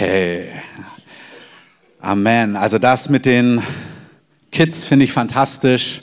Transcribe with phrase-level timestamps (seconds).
[0.00, 0.52] Okay.
[1.98, 2.54] Amen.
[2.54, 3.60] Also das mit den
[4.52, 6.02] Kids finde ich fantastisch.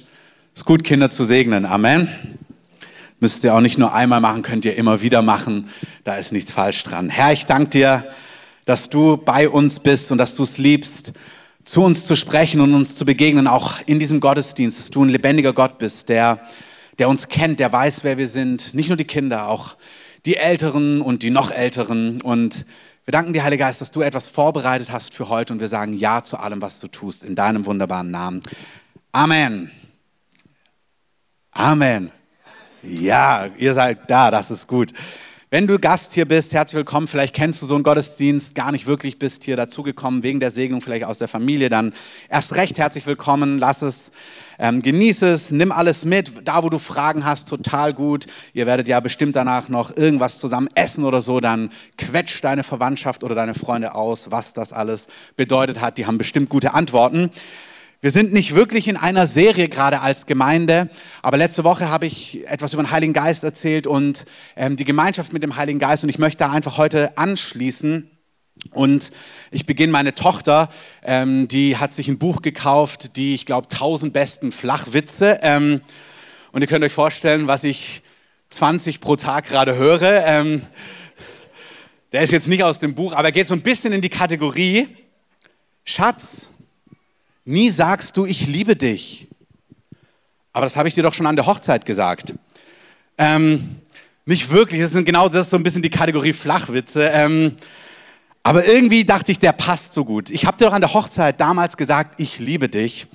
[0.54, 1.66] Es ist gut, Kinder zu segnen.
[1.66, 2.10] Amen.
[3.22, 5.70] Müsst ihr auch nicht nur einmal machen, könnt ihr immer wieder machen.
[6.04, 7.10] Da ist nichts falsch dran.
[7.10, 8.08] Herr, ich danke dir,
[8.66, 11.14] dass du bei uns bist und dass du es liebst,
[11.64, 15.10] zu uns zu sprechen und uns zu begegnen, auch in diesem Gottesdienst, dass du ein
[15.10, 16.42] lebendiger Gott bist, der,
[17.00, 18.74] der uns kennt, der weiß, wer wir sind.
[18.74, 19.78] Nicht nur die Kinder, auch
[20.26, 22.22] die Älteren und die noch Älteren.
[22.22, 22.66] Und
[23.06, 25.94] wir danken dir, Heiliger Geist, dass du etwas vorbereitet hast für heute und wir sagen
[25.94, 28.42] Ja zu allem, was du tust, in deinem wunderbaren Namen.
[29.12, 29.70] Amen.
[31.52, 32.12] Amen.
[32.82, 34.92] Ja, ihr seid da, das ist gut.
[35.52, 37.08] Wenn du Gast hier bist, herzlich willkommen.
[37.08, 40.82] Vielleicht kennst du so einen Gottesdienst, gar nicht wirklich bist hier dazugekommen wegen der Segnung,
[40.82, 41.94] vielleicht aus der Familie, dann
[42.28, 43.60] erst recht herzlich willkommen.
[43.60, 44.12] Lass es,
[44.60, 46.32] ähm, genieß es, nimm alles mit.
[46.46, 48.26] Da, wo du Fragen hast, total gut.
[48.54, 51.40] Ihr werdet ja bestimmt danach noch irgendwas zusammen essen oder so.
[51.40, 55.98] Dann quetsch deine Verwandtschaft oder deine Freunde aus, was das alles bedeutet hat.
[55.98, 57.32] Die haben bestimmt gute Antworten.
[58.02, 60.90] Wir sind nicht wirklich in einer Serie gerade als Gemeinde,
[61.24, 65.34] aber letzte Woche habe ich etwas über den Heiligen Geist erzählt und ähm, die Gemeinschaft
[65.34, 68.12] mit dem Heiligen Geist und ich möchte da einfach heute anschließen.
[68.72, 69.12] Und
[69.52, 70.70] ich beginne meine Tochter,
[71.04, 75.40] ähm, die hat sich ein Buch gekauft, die, ich glaube, 1000 besten Flachwitze.
[75.42, 75.82] Ähm,
[76.52, 78.02] und ihr könnt euch vorstellen, was ich
[78.50, 80.26] 20 pro Tag gerade höre.
[80.26, 80.62] Ähm,
[82.12, 84.10] der ist jetzt nicht aus dem Buch, aber er geht so ein bisschen in die
[84.10, 84.88] Kategorie
[85.84, 86.50] Schatz
[87.48, 89.28] Nie sagst du, ich liebe dich.
[90.52, 92.34] Aber das habe ich dir doch schon an der Hochzeit gesagt.
[93.20, 93.82] Ähm,
[94.26, 97.08] nicht wirklich, das ist genau das ist so ein bisschen die Kategorie Flachwitze.
[98.46, 100.30] Aber irgendwie dachte ich, der passt so gut.
[100.30, 103.08] Ich habe dir doch an der Hochzeit damals gesagt, ich liebe dich.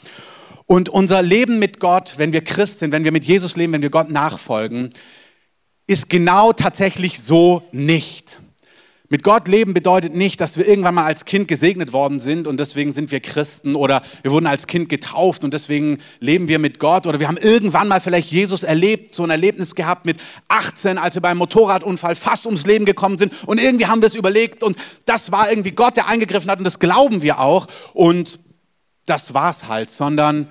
[0.66, 3.80] Und unser Leben mit Gott, wenn wir Christ sind, wenn wir mit Jesus leben, wenn
[3.80, 4.90] wir Gott nachfolgen,
[5.86, 8.40] ist genau tatsächlich so nicht.
[9.12, 12.60] Mit Gott leben bedeutet nicht, dass wir irgendwann mal als Kind gesegnet worden sind und
[12.60, 16.78] deswegen sind wir Christen oder wir wurden als Kind getauft und deswegen leben wir mit
[16.78, 20.96] Gott oder wir haben irgendwann mal vielleicht Jesus erlebt, so ein Erlebnis gehabt mit 18,
[20.96, 24.62] als wir beim Motorradunfall fast ums Leben gekommen sind und irgendwie haben wir es überlegt
[24.62, 24.76] und
[25.06, 28.38] das war irgendwie Gott, der eingegriffen hat und das glauben wir auch und
[29.06, 30.46] das war's halt, sondern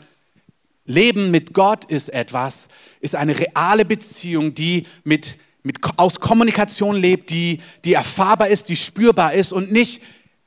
[0.84, 2.68] Leben mit Gott ist etwas,
[3.00, 8.76] ist eine reale Beziehung, die mit mit, aus Kommunikation lebt, die, die erfahrbar ist, die
[8.76, 10.02] spürbar ist und nicht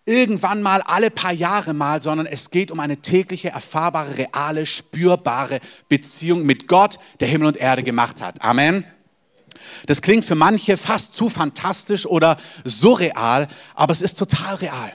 [0.04, 5.60] irgendwann mal alle paar Jahre mal, sondern es geht um eine tägliche, erfahrbare, reale, spürbare
[5.88, 8.42] Beziehung mit Gott, der Himmel und Erde gemacht hat.
[8.42, 8.84] Amen.
[9.86, 14.92] Das klingt für manche fast zu fantastisch oder surreal, aber es ist total real.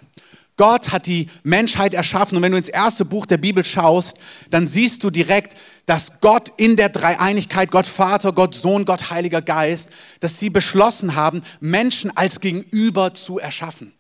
[0.58, 4.18] Gott hat die Menschheit erschaffen und wenn du ins erste Buch der Bibel schaust,
[4.50, 9.42] dann siehst du direkt, dass Gott in der Dreieinigkeit, Gott Vater, Gott Sohn, Gott Heiliger
[9.42, 13.97] Geist, dass sie beschlossen haben, Menschen als Gegenüber zu erschaffen.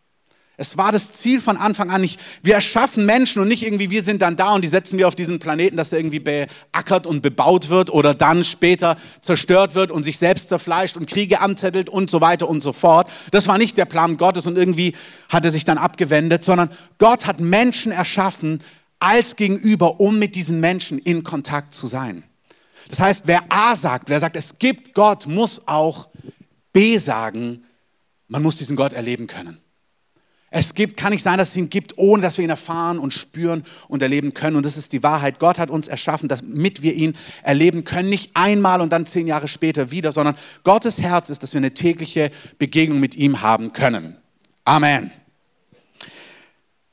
[0.59, 4.01] Es war das Ziel von Anfang an nicht, wir erschaffen Menschen und nicht irgendwie, wir
[4.01, 7.22] sind dann da und die setzen wir auf diesen Planeten, dass er irgendwie beackert und
[7.22, 12.09] bebaut wird oder dann später zerstört wird und sich selbst zerfleischt und Kriege anzettelt und
[12.09, 13.07] so weiter und so fort.
[13.29, 14.95] Das war nicht der Plan Gottes und irgendwie
[15.29, 18.63] hat er sich dann abgewendet, sondern Gott hat Menschen erschaffen
[18.97, 22.24] als Gegenüber, um mit diesen Menschen in Kontakt zu sein.
[22.89, 26.09] Das heißt, wer A sagt, wer sagt, es gibt Gott, muss auch
[26.74, 27.63] B sagen,
[28.28, 29.62] man muss diesen Gott erleben können.
[30.50, 33.13] Es gibt, kann nicht sein, dass es ihn gibt, ohne dass wir ihn erfahren und
[33.13, 34.56] spüren und erleben können.
[34.56, 35.40] Und das ist die Wahrheit.
[35.40, 38.09] Gott hat uns erschaffen, damit wir ihn erleben können.
[38.09, 41.74] Nicht einmal und dann zehn Jahre später wieder, sondern Gottes Herz ist, dass wir eine
[41.74, 44.16] tägliche Begegnung mit ihm haben können.
[44.63, 45.12] Amen.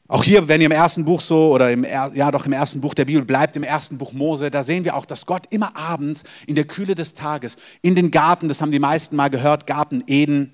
[0.08, 2.92] Auch hier, wenn ihr im ersten Buch so, oder im, ja doch im ersten Buch
[2.92, 6.24] der Bibel bleibt, im ersten Buch Mose, da sehen wir auch, dass Gott immer abends
[6.46, 10.04] in der Kühle des Tages in den Garten, das haben die meisten mal gehört, Garten
[10.06, 10.52] Eden,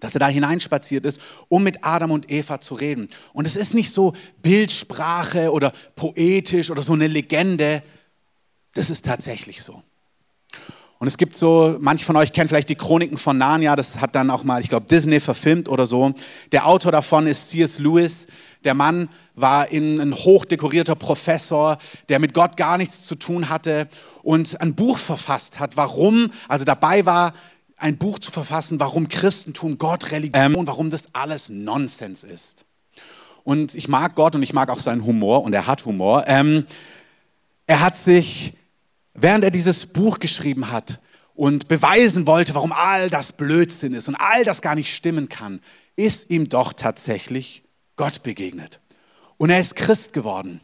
[0.00, 3.08] dass er da hineinspaziert ist, um mit Adam und Eva zu reden.
[3.32, 7.82] Und es ist nicht so Bildsprache oder poetisch oder so eine Legende.
[8.74, 9.82] Das ist tatsächlich so.
[11.00, 14.14] Und es gibt so, manche von euch kennen vielleicht die Chroniken von Narnia, das hat
[14.14, 16.12] dann auch mal, ich glaube, Disney verfilmt oder so.
[16.52, 17.78] Der Autor davon ist C.S.
[17.78, 18.26] Lewis.
[18.64, 21.78] Der Mann war ein hochdekorierter Professor,
[22.10, 23.88] der mit Gott gar nichts zu tun hatte
[24.22, 27.32] und ein Buch verfasst hat, warum, also dabei war,
[27.80, 32.64] ein Buch zu verfassen, warum Christentum, Gott, Religion, ähm, warum das alles Nonsens ist.
[33.42, 36.24] Und ich mag Gott und ich mag auch seinen Humor und er hat Humor.
[36.26, 36.66] Ähm,
[37.66, 38.54] er hat sich,
[39.14, 41.00] während er dieses Buch geschrieben hat
[41.34, 45.60] und beweisen wollte, warum all das Blödsinn ist und all das gar nicht stimmen kann,
[45.96, 47.64] ist ihm doch tatsächlich
[47.96, 48.80] Gott begegnet.
[49.38, 50.60] Und er ist Christ geworden.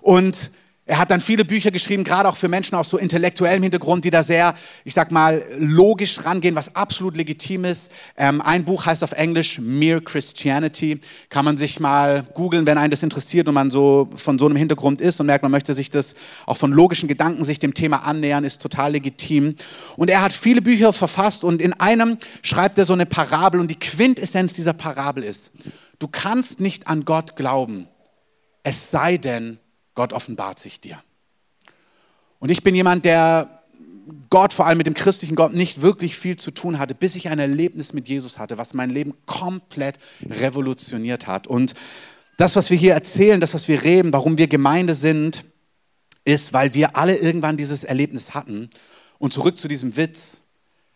[0.00, 0.50] Und
[0.88, 4.10] Er hat dann viele Bücher geschrieben, gerade auch für Menschen aus so intellektuellem Hintergrund, die
[4.10, 4.54] da sehr,
[4.84, 7.92] ich sag mal, logisch rangehen, was absolut legitim ist.
[8.16, 10.98] Ähm, ein Buch heißt auf Englisch Mere Christianity.
[11.28, 14.56] Kann man sich mal googeln, wenn einen das interessiert und man so von so einem
[14.56, 16.14] Hintergrund ist und merkt, man möchte sich das
[16.46, 19.56] auch von logischen Gedanken sich dem Thema annähern, ist total legitim.
[19.98, 23.70] Und er hat viele Bücher verfasst und in einem schreibt er so eine Parabel und
[23.70, 25.50] die Quintessenz dieser Parabel ist,
[25.98, 27.88] du kannst nicht an Gott glauben,
[28.62, 29.58] es sei denn,
[29.98, 31.02] Gott offenbart sich dir.
[32.38, 33.64] Und ich bin jemand, der
[34.30, 37.28] Gott, vor allem mit dem christlichen Gott, nicht wirklich viel zu tun hatte, bis ich
[37.28, 41.48] ein Erlebnis mit Jesus hatte, was mein Leben komplett revolutioniert hat.
[41.48, 41.74] Und
[42.36, 45.44] das, was wir hier erzählen, das, was wir reden, warum wir Gemeinde sind,
[46.24, 48.70] ist, weil wir alle irgendwann dieses Erlebnis hatten.
[49.18, 50.38] Und zurück zu diesem Witz.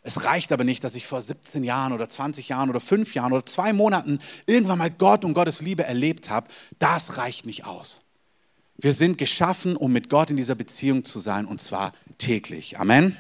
[0.03, 3.33] Es reicht aber nicht, dass ich vor 17 Jahren oder 20 Jahren oder 5 Jahren
[3.33, 6.47] oder zwei Monaten irgendwann mal Gott und Gottes Liebe erlebt habe.
[6.79, 8.02] Das reicht nicht aus.
[8.77, 12.79] Wir sind geschaffen, um mit Gott in dieser Beziehung zu sein und zwar täglich.
[12.79, 13.17] Amen.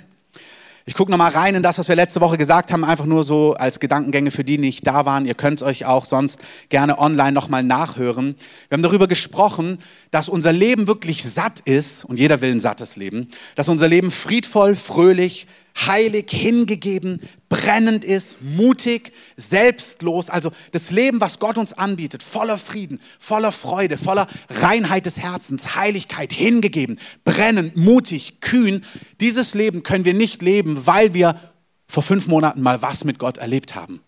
[0.84, 3.54] Ich gucke nochmal rein in das, was wir letzte Woche gesagt haben, einfach nur so
[3.54, 5.26] als Gedankengänge für die, die nicht da waren.
[5.26, 6.40] Ihr könnt es euch auch sonst
[6.70, 8.34] gerne online nochmal nachhören.
[8.68, 9.78] Wir haben darüber gesprochen,
[10.10, 14.10] dass unser Leben wirklich satt ist und jeder will ein sattes Leben, dass unser Leben
[14.10, 15.46] friedvoll, fröhlich,
[15.76, 20.30] heilig, hingegeben, brennend ist, mutig, selbstlos.
[20.30, 25.76] Also das Leben, was Gott uns anbietet, voller Frieden, voller Freude, voller Reinheit des Herzens,
[25.76, 28.84] Heiligkeit, hingegeben, brennend, mutig, kühn.
[29.20, 31.40] Dieses Leben können wir nicht leben, weil wir
[31.86, 34.00] vor fünf Monaten mal was mit Gott erlebt haben.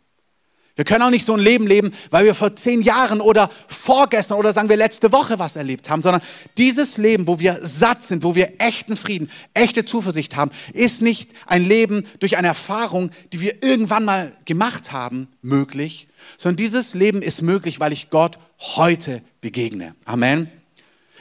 [0.77, 4.39] Wir können auch nicht so ein Leben leben, weil wir vor zehn Jahren oder vorgestern
[4.39, 6.21] oder sagen wir letzte Woche was erlebt haben, sondern
[6.59, 11.31] dieses Leben, wo wir satt sind, wo wir echten Frieden, echte Zuversicht haben, ist nicht
[11.47, 17.23] ein Leben durch eine Erfahrung, die wir irgendwann mal gemacht haben, möglich, sondern dieses Leben
[17.23, 19.95] ist möglich, weil ich Gott heute begegne.
[20.05, 20.51] Amen.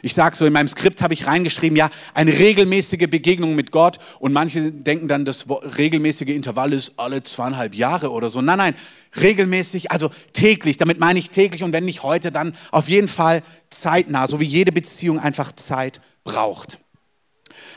[0.05, 3.99] Ich sage so, in meinem Skript habe ich reingeschrieben, ja, eine regelmäßige Begegnung mit Gott.
[4.19, 8.41] Und manche denken dann, das regelmäßige Intervall ist alle zweieinhalb Jahre oder so.
[8.41, 8.75] Nein, nein,
[9.15, 10.75] regelmäßig, also täglich.
[10.75, 14.45] Damit meine ich täglich und wenn nicht heute, dann auf jeden Fall zeitnah, so wie
[14.45, 16.79] jede Beziehung einfach Zeit braucht.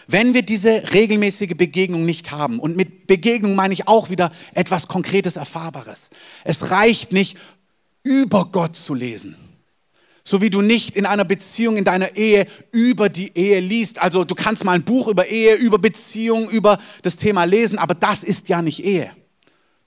[0.08, 4.88] Wenn wir diese regelmäßige Begegnung nicht haben, und mit Begegnung meine ich auch wieder etwas
[4.88, 6.10] Konkretes, Erfahrbares.
[6.42, 7.36] Es reicht nicht,
[8.02, 9.36] über Gott zu lesen
[10.26, 14.02] so wie du nicht in einer Beziehung, in deiner Ehe über die Ehe liest.
[14.02, 17.94] Also du kannst mal ein Buch über Ehe, über Beziehung, über das Thema lesen, aber
[17.94, 19.10] das ist ja nicht Ehe.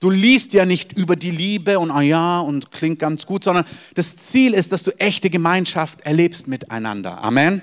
[0.00, 3.66] Du liest ja nicht über die Liebe und ah ja und klingt ganz gut, sondern
[3.94, 7.22] das Ziel ist, dass du echte Gemeinschaft erlebst miteinander.
[7.22, 7.60] Amen.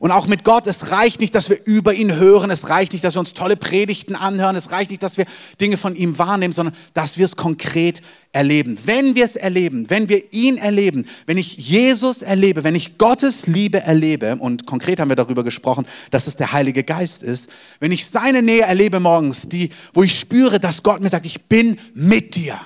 [0.00, 3.04] Und auch mit Gott, es reicht nicht, dass wir über ihn hören, es reicht nicht,
[3.04, 5.26] dass wir uns tolle Predigten anhören, es reicht nicht, dass wir
[5.60, 8.00] Dinge von ihm wahrnehmen, sondern dass wir es konkret
[8.32, 8.78] erleben.
[8.84, 13.48] Wenn wir es erleben, wenn wir ihn erleben, wenn ich Jesus erlebe, wenn ich Gottes
[13.48, 17.48] Liebe erlebe, und konkret haben wir darüber gesprochen, dass es der Heilige Geist ist,
[17.80, 21.46] wenn ich seine Nähe erlebe morgens, die, wo ich spüre, dass Gott mir sagt, ich
[21.46, 22.60] bin mit dir.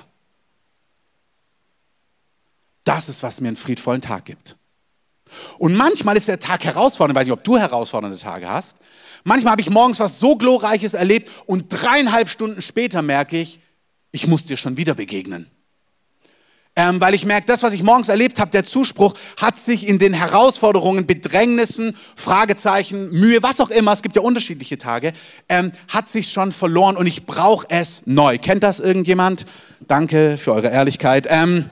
[2.84, 4.56] Das ist, was mir einen friedvollen Tag gibt.
[5.58, 8.76] Und manchmal ist der Tag herausfordernd, ich weiß nicht, ob du herausfordernde Tage hast.
[9.24, 13.60] Manchmal habe ich morgens was so glorreiches erlebt und dreieinhalb Stunden später merke ich,
[14.10, 15.50] ich muss dir schon wieder begegnen.
[16.74, 19.98] Ähm, weil ich merke, das, was ich morgens erlebt habe, der Zuspruch, hat sich in
[19.98, 25.12] den Herausforderungen, Bedrängnissen, Fragezeichen, Mühe, was auch immer, es gibt ja unterschiedliche Tage,
[25.50, 28.38] ähm, hat sich schon verloren und ich brauche es neu.
[28.38, 29.44] Kennt das irgendjemand?
[29.86, 31.26] Danke für eure Ehrlichkeit.
[31.28, 31.68] Ähm,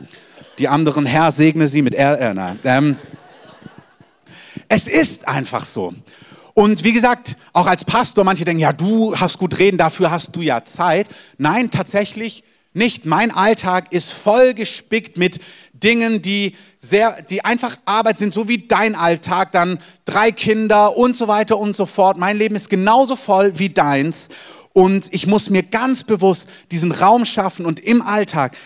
[0.59, 2.99] die anderen, Herr, segne sie mit er äh, nein.
[4.73, 5.93] Es ist einfach so.
[6.55, 10.37] Und wie gesagt, auch als Pastor, manche denken, ja, du hast gut reden, dafür hast
[10.37, 11.09] du ja Zeit.
[11.39, 13.05] Nein, tatsächlich nicht.
[13.05, 15.41] Mein Alltag ist voll gespickt mit
[15.73, 21.17] Dingen, die sehr, die einfach Arbeit sind, so wie dein Alltag, dann drei Kinder und
[21.17, 22.17] so weiter und so fort.
[22.17, 24.29] Mein Leben ist genauso voll wie deins.
[24.73, 28.57] Und ich muss mir ganz bewusst diesen Raum schaffen und im Alltag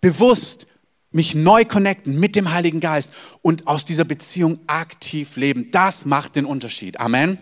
[0.00, 0.67] bewusst
[1.10, 3.12] mich neu connecten mit dem Heiligen Geist
[3.42, 5.70] und aus dieser Beziehung aktiv leben.
[5.70, 7.00] Das macht den Unterschied.
[7.00, 7.38] Amen.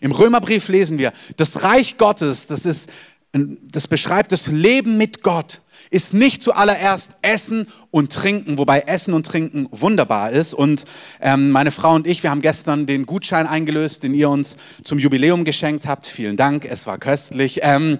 [0.00, 2.88] Im Römerbrief lesen wir, das Reich Gottes, das ist,
[3.32, 5.60] das beschreibt das Leben mit Gott,
[5.90, 10.54] ist nicht zuallererst Essen und Trinken, wobei Essen und Trinken wunderbar ist.
[10.54, 10.84] Und
[11.20, 14.98] ähm, meine Frau und ich, wir haben gestern den Gutschein eingelöst, den ihr uns zum
[14.98, 16.06] Jubiläum geschenkt habt.
[16.06, 17.60] Vielen Dank, es war köstlich.
[17.62, 17.98] Ähm,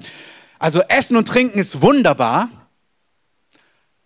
[0.58, 2.50] also Essen und Trinken ist wunderbar,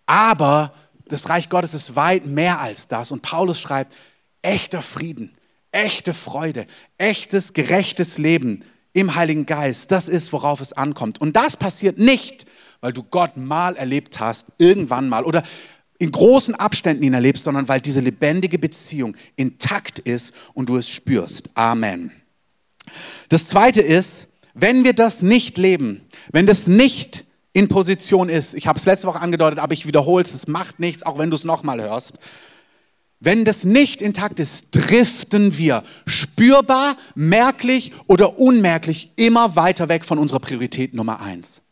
[0.07, 0.75] aber
[1.07, 3.11] das Reich Gottes ist weit mehr als das.
[3.11, 3.95] Und Paulus schreibt,
[4.43, 5.37] echter Frieden,
[5.71, 6.67] echte Freude,
[6.99, 11.21] echtes, gerechtes Leben im Heiligen Geist, das ist, worauf es ankommt.
[11.21, 12.45] Und das passiert nicht,
[12.81, 15.43] weil du Gott mal erlebt hast, irgendwann mal, oder
[15.99, 20.89] in großen Abständen ihn erlebst, sondern weil diese lebendige Beziehung intakt ist und du es
[20.89, 21.49] spürst.
[21.55, 22.11] Amen.
[23.29, 28.67] Das zweite ist, wenn wir das nicht leben, wenn das nicht in Position ist, ich
[28.67, 31.37] habe es letzte Woche angedeutet, aber ich wiederhole es, es macht nichts, auch wenn du
[31.37, 32.19] es nochmal hörst.
[33.21, 40.19] Wenn das nicht intakt ist, driften wir spürbar, merklich oder unmerklich immer weiter weg von
[40.19, 41.63] unserer Priorität Nummer eins.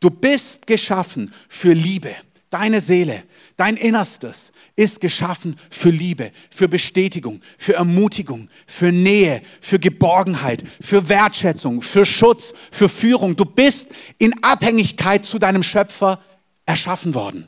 [0.00, 2.14] Du bist geschaffen für Liebe.
[2.58, 3.22] Deine Seele,
[3.58, 11.10] dein Innerstes ist geschaffen für Liebe, für Bestätigung, für Ermutigung, für Nähe, für Geborgenheit, für
[11.10, 13.36] Wertschätzung, für Schutz, für Führung.
[13.36, 16.18] Du bist in Abhängigkeit zu deinem Schöpfer
[16.64, 17.46] erschaffen worden.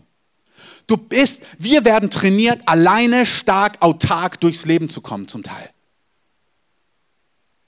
[0.86, 5.70] Du bist, wir werden trainiert, alleine stark, autark durchs Leben zu kommen zum Teil.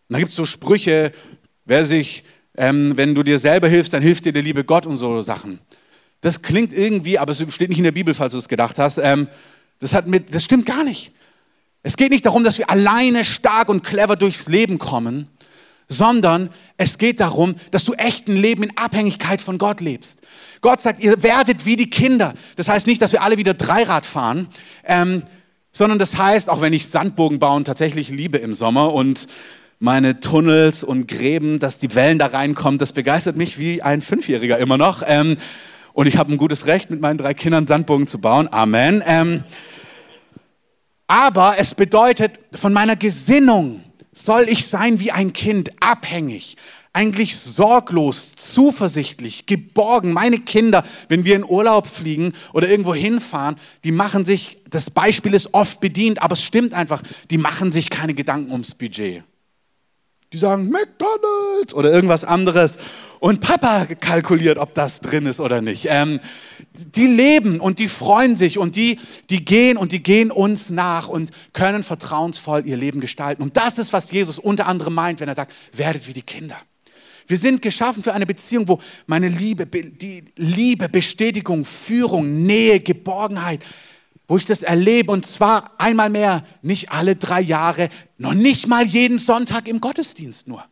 [0.08, 1.12] Und da gibt es so Sprüche,
[1.64, 2.22] wer sich,
[2.54, 5.58] ähm, wenn du dir selber hilfst, dann hilft dir der liebe Gott und so Sachen.
[6.20, 8.98] Das klingt irgendwie, aber es steht nicht in der Bibel, falls du es gedacht hast.
[8.98, 9.28] Ähm,
[9.78, 11.12] das, hat mit, das stimmt gar nicht.
[11.82, 15.28] Es geht nicht darum, dass wir alleine stark und clever durchs Leben kommen,
[15.88, 20.20] sondern es geht darum, dass du echt ein Leben in Abhängigkeit von Gott lebst.
[20.60, 22.34] Gott sagt, ihr werdet wie die Kinder.
[22.56, 24.48] Das heißt nicht, dass wir alle wieder Dreirad fahren,
[24.84, 25.22] ähm,
[25.72, 29.26] sondern das heißt, auch wenn ich Sandbogen bauen tatsächlich liebe im Sommer und
[29.78, 34.58] meine Tunnels und Gräben, dass die Wellen da reinkommen, das begeistert mich wie ein Fünfjähriger
[34.58, 35.02] immer noch.
[35.06, 35.38] Ähm,
[36.00, 38.48] und ich habe ein gutes Recht, mit meinen drei Kindern Sandbogen zu bauen.
[38.50, 39.02] Amen.
[39.04, 39.44] Ähm,
[41.06, 46.56] aber es bedeutet, von meiner Gesinnung soll ich sein wie ein Kind, abhängig,
[46.94, 50.14] eigentlich sorglos, zuversichtlich, geborgen.
[50.14, 55.34] Meine Kinder, wenn wir in Urlaub fliegen oder irgendwo hinfahren, die machen sich, das Beispiel
[55.34, 59.22] ist oft bedient, aber es stimmt einfach, die machen sich keine Gedanken ums Budget.
[60.32, 62.78] Die sagen McDonald's oder irgendwas anderes.
[63.18, 65.86] Und Papa kalkuliert, ob das drin ist oder nicht.
[65.90, 66.20] Ähm,
[66.94, 71.08] die leben und die freuen sich und die, die gehen und die gehen uns nach
[71.08, 73.42] und können vertrauensvoll ihr Leben gestalten.
[73.42, 76.56] Und das ist, was Jesus unter anderem meint, wenn er sagt, werdet wie die Kinder.
[77.26, 83.60] Wir sind geschaffen für eine Beziehung, wo meine Liebe, die Liebe, Bestätigung, Führung, Nähe, Geborgenheit,
[84.30, 88.86] wo ich das erlebe und zwar einmal mehr, nicht alle drei Jahre, noch nicht mal
[88.86, 90.64] jeden Sonntag im Gottesdienst nur.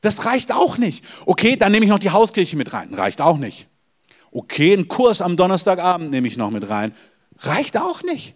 [0.00, 1.04] Das reicht auch nicht.
[1.24, 2.92] Okay, dann nehme ich noch die Hauskirche mit rein.
[2.92, 3.68] Reicht auch nicht.
[4.32, 6.92] Okay, einen Kurs am Donnerstagabend nehme ich noch mit rein.
[7.38, 8.34] Reicht auch nicht.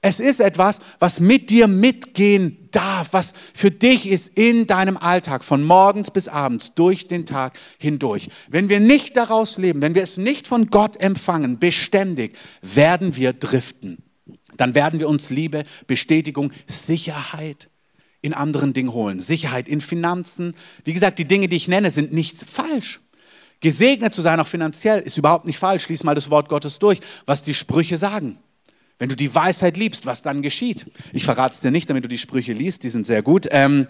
[0.00, 5.42] Es ist etwas, was mit dir mitgehen darf, was für dich ist in deinem Alltag,
[5.42, 8.28] von morgens bis abends, durch den Tag hindurch.
[8.48, 13.32] Wenn wir nicht daraus leben, wenn wir es nicht von Gott empfangen, beständig, werden wir
[13.32, 13.98] driften.
[14.56, 17.68] Dann werden wir uns Liebe, Bestätigung, Sicherheit
[18.20, 19.18] in anderen Dingen holen.
[19.18, 20.54] Sicherheit in Finanzen.
[20.84, 23.00] Wie gesagt, die Dinge, die ich nenne, sind nicht falsch.
[23.60, 25.88] Gesegnet zu sein, auch finanziell, ist überhaupt nicht falsch.
[25.88, 28.38] Lies mal das Wort Gottes durch, was die Sprüche sagen.
[28.98, 30.90] Wenn du die Weisheit liebst, was dann geschieht.
[31.12, 33.46] Ich verrate es dir nicht, damit du die Sprüche liest, die sind sehr gut.
[33.50, 33.86] Ähm,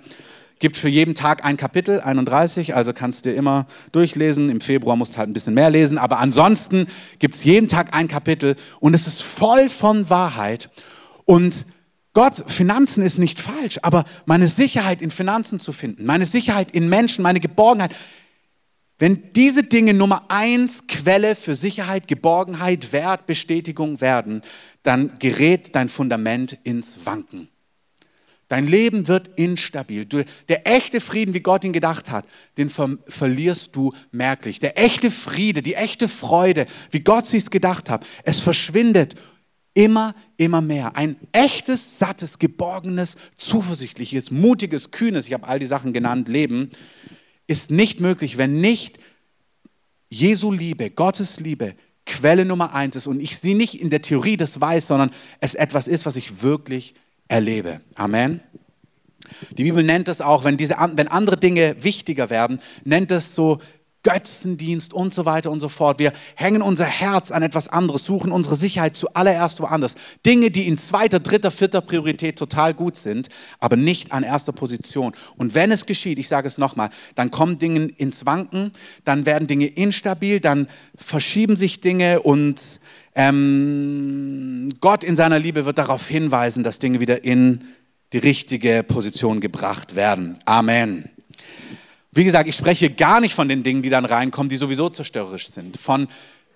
[0.59, 4.51] gibt für jeden Tag ein Kapitel, 31, also kannst du dir immer durchlesen.
[4.51, 6.87] Im Februar musst du halt ein bisschen mehr lesen, aber ansonsten
[7.19, 10.71] gibt es jeden Tag ein Kapitel und es ist voll von Wahrheit.
[11.25, 11.67] Und
[12.13, 16.89] Gott, Finanzen ist nicht falsch, aber meine Sicherheit in Finanzen zu finden, meine Sicherheit in
[16.89, 17.93] Menschen, meine Geborgenheit,
[18.99, 24.43] wenn diese Dinge Nummer eins Quelle für Sicherheit, Geborgenheit, Wert, Bestätigung werden,
[24.83, 27.49] dann gerät dein Fundament ins Wanken.
[28.49, 30.07] Dein Leben wird instabil.
[30.07, 32.25] Der echte Frieden, wie Gott ihn gedacht hat,
[32.57, 34.59] den ver verlierst du merklich.
[34.59, 39.17] Der echte Friede, die echte Freude, wie Gott sich's gedacht hat, es verschwindet
[39.75, 40.97] immer, immer mehr.
[40.97, 46.71] Ein echtes, sattes, geborgenes, zuversichtliches, mutiges, kühnes, ich habe all die Sachen genannt, Leben,
[47.49, 49.01] ist nicht möglich, wenn nicht
[50.09, 51.75] Jesu Liebe, Gottes Liebe
[52.07, 55.55] Quelle Nummer eins ist und ich sie nicht in der Theorie das weiß, sondern es
[55.55, 56.95] etwas ist, was ich wirklich
[57.29, 57.83] erlebe.
[57.97, 58.41] Amen.
[59.51, 63.59] Die Bibel nennt es auch, wenn, diese, wenn andere Dinge wichtiger werden, nennt es so
[64.05, 65.99] Götzendienst und so weiter und so fort.
[65.99, 69.97] Wir hängen unser Herz an etwas anderes, suchen unsere Sicherheit zuallererst woanders.
[70.25, 73.29] Dinge, die in zweiter, dritter, vierter Priorität total gut sind,
[73.59, 75.13] aber nicht an erster Position.
[75.37, 78.73] Und wenn es geschieht, ich sage es nochmal, dann kommen Dinge ins Wanken,
[79.05, 82.63] dann werden Dinge instabil, dann verschieben sich Dinge und
[83.17, 87.65] ähm, Gott in seiner Liebe wird darauf hinweisen, dass Dinge wieder in
[88.13, 90.39] die richtige Position gebracht werden.
[90.45, 91.11] Amen.
[92.13, 95.49] Wie gesagt, ich spreche gar nicht von den Dingen, die dann reinkommen, die sowieso zerstörerisch
[95.51, 95.77] sind.
[95.77, 96.09] Von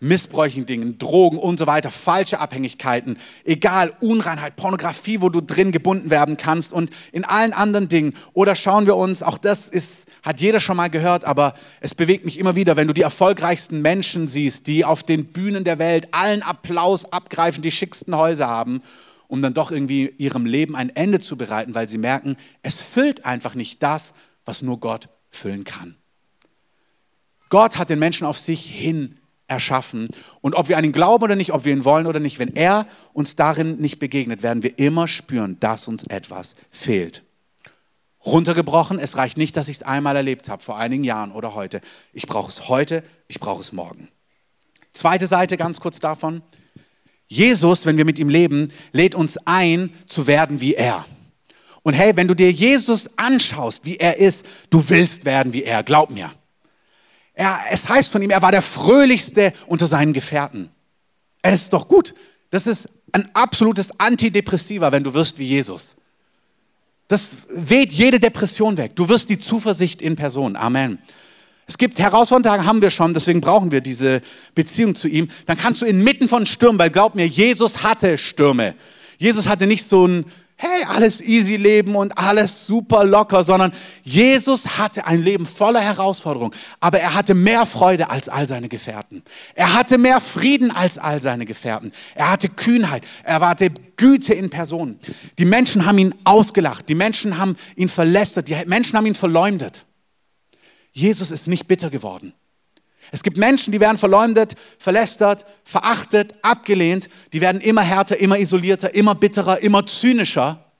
[0.02, 6.10] missbräuchlichen Dingen, Drogen und so weiter, falsche Abhängigkeiten, egal, Unreinheit, Pornografie, wo du drin gebunden
[6.10, 8.14] werden kannst und in allen anderen Dingen.
[8.32, 12.24] Oder schauen wir uns, auch das ist hat jeder schon mal gehört, aber es bewegt
[12.24, 16.14] mich immer wieder, wenn du die erfolgreichsten Menschen siehst, die auf den Bühnen der Welt
[16.14, 18.82] allen Applaus abgreifen, die schicksten Häuser haben,
[19.26, 23.24] um dann doch irgendwie ihrem Leben ein Ende zu bereiten, weil sie merken, es füllt
[23.24, 24.12] einfach nicht das,
[24.44, 25.96] was nur Gott füllen kann.
[27.48, 30.08] Gott hat den Menschen auf sich hin erschaffen.
[30.40, 32.54] Und ob wir an ihn glauben oder nicht, ob wir ihn wollen oder nicht, wenn
[32.54, 37.22] er uns darin nicht begegnet, werden wir immer spüren, dass uns etwas fehlt.
[38.24, 41.80] Runtergebrochen, es reicht nicht, dass ich es einmal erlebt habe, vor einigen Jahren oder heute.
[42.12, 44.08] Ich brauche es heute, ich brauche es morgen.
[44.92, 46.42] Zweite Seite ganz kurz davon.
[47.26, 51.04] Jesus, wenn wir mit ihm leben, lädt uns ein, zu werden wie er.
[51.82, 55.82] Und hey, wenn du dir Jesus anschaust, wie er ist, du willst werden wie er,
[55.82, 56.32] glaub mir.
[57.34, 60.68] Er, es heißt von ihm, er war der fröhlichste unter seinen Gefährten.
[61.42, 62.14] Das ist doch gut.
[62.50, 65.96] Das ist ein absolutes Antidepressiva, wenn du wirst wie Jesus.
[67.08, 68.92] Das weht jede Depression weg.
[68.94, 70.56] Du wirst die Zuversicht in Person.
[70.56, 70.98] Amen.
[71.66, 74.20] Es gibt Herausforderungen, haben wir schon, deswegen brauchen wir diese
[74.54, 75.28] Beziehung zu ihm.
[75.46, 78.74] Dann kannst du inmitten von Stürmen, weil glaub mir, Jesus hatte Stürme.
[79.18, 80.26] Jesus hatte nicht so ein
[80.62, 83.72] hey, alles easy leben und alles super locker, sondern
[84.04, 89.22] Jesus hatte ein Leben voller Herausforderungen, aber er hatte mehr Freude als all seine Gefährten.
[89.54, 91.90] Er hatte mehr Frieden als all seine Gefährten.
[92.14, 95.00] Er hatte Kühnheit, er hatte Güte in Person.
[95.38, 99.84] Die Menschen haben ihn ausgelacht, die Menschen haben ihn verlästert, die Menschen haben ihn verleumdet.
[100.92, 102.34] Jesus ist nicht bitter geworden.
[103.10, 107.08] Es gibt Menschen, die werden verleumdet, verlästert, verachtet, abgelehnt.
[107.32, 110.72] Die werden immer härter, immer isolierter, immer bitterer, immer zynischer.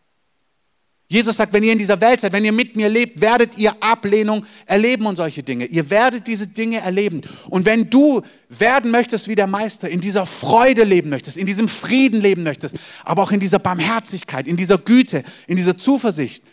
[1.13, 3.75] Jesus sagt, wenn ihr in dieser Welt seid, wenn ihr mit mir lebt, werdet ihr
[3.83, 5.67] Ablehnung erleben und solche Dinge.
[5.67, 7.21] Ihr werdet diese Dinge erleben.
[7.51, 11.69] Und wenn du werden möchtest wie der Meister, in dieser Freude leben möchtest, in diesem
[11.69, 16.45] Frieden leben möchtest, aber auch in dieser Barmherzigkeit, in dieser Güte, in dieser Zuversicht,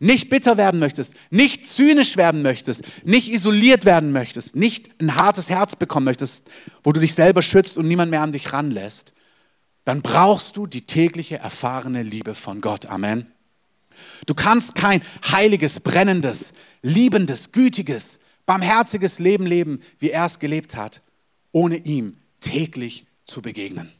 [0.00, 5.48] nicht bitter werden möchtest, nicht zynisch werden möchtest, nicht isoliert werden möchtest, nicht ein hartes
[5.50, 6.44] Herz bekommen möchtest,
[6.82, 9.12] wo du dich selber schützt und niemand mehr an dich ranlässt,
[9.84, 12.86] dann brauchst du die tägliche erfahrene Liebe von Gott.
[12.86, 13.26] Amen.
[14.26, 21.02] Du kannst kein heiliges, brennendes, liebendes, gütiges, barmherziges Leben leben, wie er es gelebt hat,
[21.52, 23.92] ohne ihm täglich zu begegnen.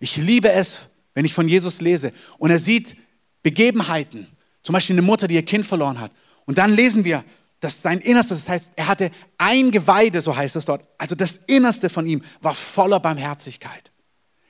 [0.00, 0.80] Ich liebe es,
[1.14, 2.96] wenn ich von Jesus lese und er sieht
[3.44, 4.26] Begebenheiten,
[4.66, 6.10] zum Beispiel eine Mutter, die ihr Kind verloren hat.
[6.44, 7.24] Und dann lesen wir,
[7.60, 10.84] dass sein Innerstes, das heißt, er hatte ein Geweide, so heißt es dort.
[10.98, 13.92] Also das Innerste von ihm war voller Barmherzigkeit.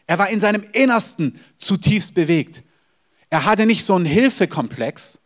[0.06, 2.62] Er war in seinem Innersten zutiefst bewegt.
[3.28, 5.18] Er hatte nicht so einen Hilfekomplex,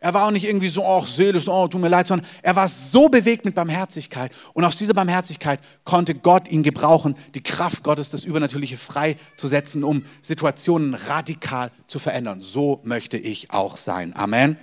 [0.00, 2.68] er war auch nicht irgendwie so, oh, seelisch, oh, tut mir leid, sondern er war
[2.68, 4.30] so bewegt mit Barmherzigkeit.
[4.54, 10.04] Und aus dieser Barmherzigkeit konnte Gott ihn gebrauchen, die Kraft Gottes, das Übernatürliche freizusetzen, um
[10.22, 12.40] Situationen radikal zu verändern.
[12.40, 14.14] So möchte ich auch sein.
[14.14, 14.56] Amen.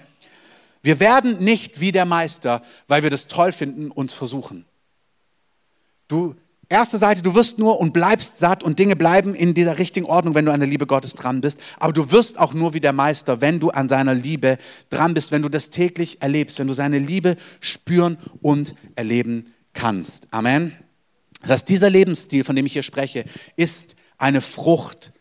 [0.82, 4.65] Wir werden nicht wie der Meister, weil wir das toll finden, uns versuchen.
[6.08, 6.36] Du
[6.67, 10.34] Erste Seite, du wirst nur und bleibst satt und Dinge bleiben in dieser richtigen Ordnung,
[10.34, 11.60] wenn du an der Liebe Gottes dran bist.
[11.78, 14.58] Aber du wirst auch nur wie der Meister, wenn du an seiner Liebe
[14.89, 20.28] dran bist, wenn du das täglich erlebst, wenn du seine Liebe spüren und erleben kannst.
[20.32, 20.75] Amen.
[21.41, 23.25] Das heißt, dieser Lebensstil, von dem ich hier spreche,
[23.56, 25.12] ist eine Frucht.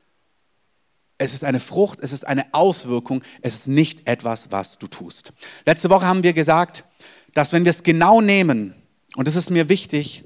[1.18, 5.32] Es ist eine Frucht, es ist eine Auswirkung, es ist nicht etwas, was du tust.
[5.66, 6.84] Letzte Woche haben wir gesagt,
[7.34, 8.74] dass wenn wir es genau nehmen,
[9.16, 10.24] und das ist mir wichtig,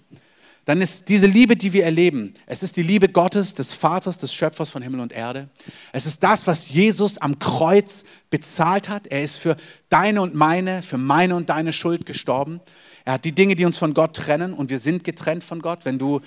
[0.68, 4.34] dann ist diese Liebe, die wir erleben, es ist die Liebe Gottes, des Vaters, des
[4.34, 5.48] Schöpfers von Himmel und Erde.
[5.92, 9.06] Es ist das, was Jesus am Kreuz bezahlt hat.
[9.06, 9.56] Er ist für
[9.88, 12.60] deine und meine, für meine und deine Schuld gestorben.
[13.06, 15.86] Er hat die Dinge, die uns von Gott trennen und wir sind getrennt von Gott.
[15.86, 16.20] Wenn du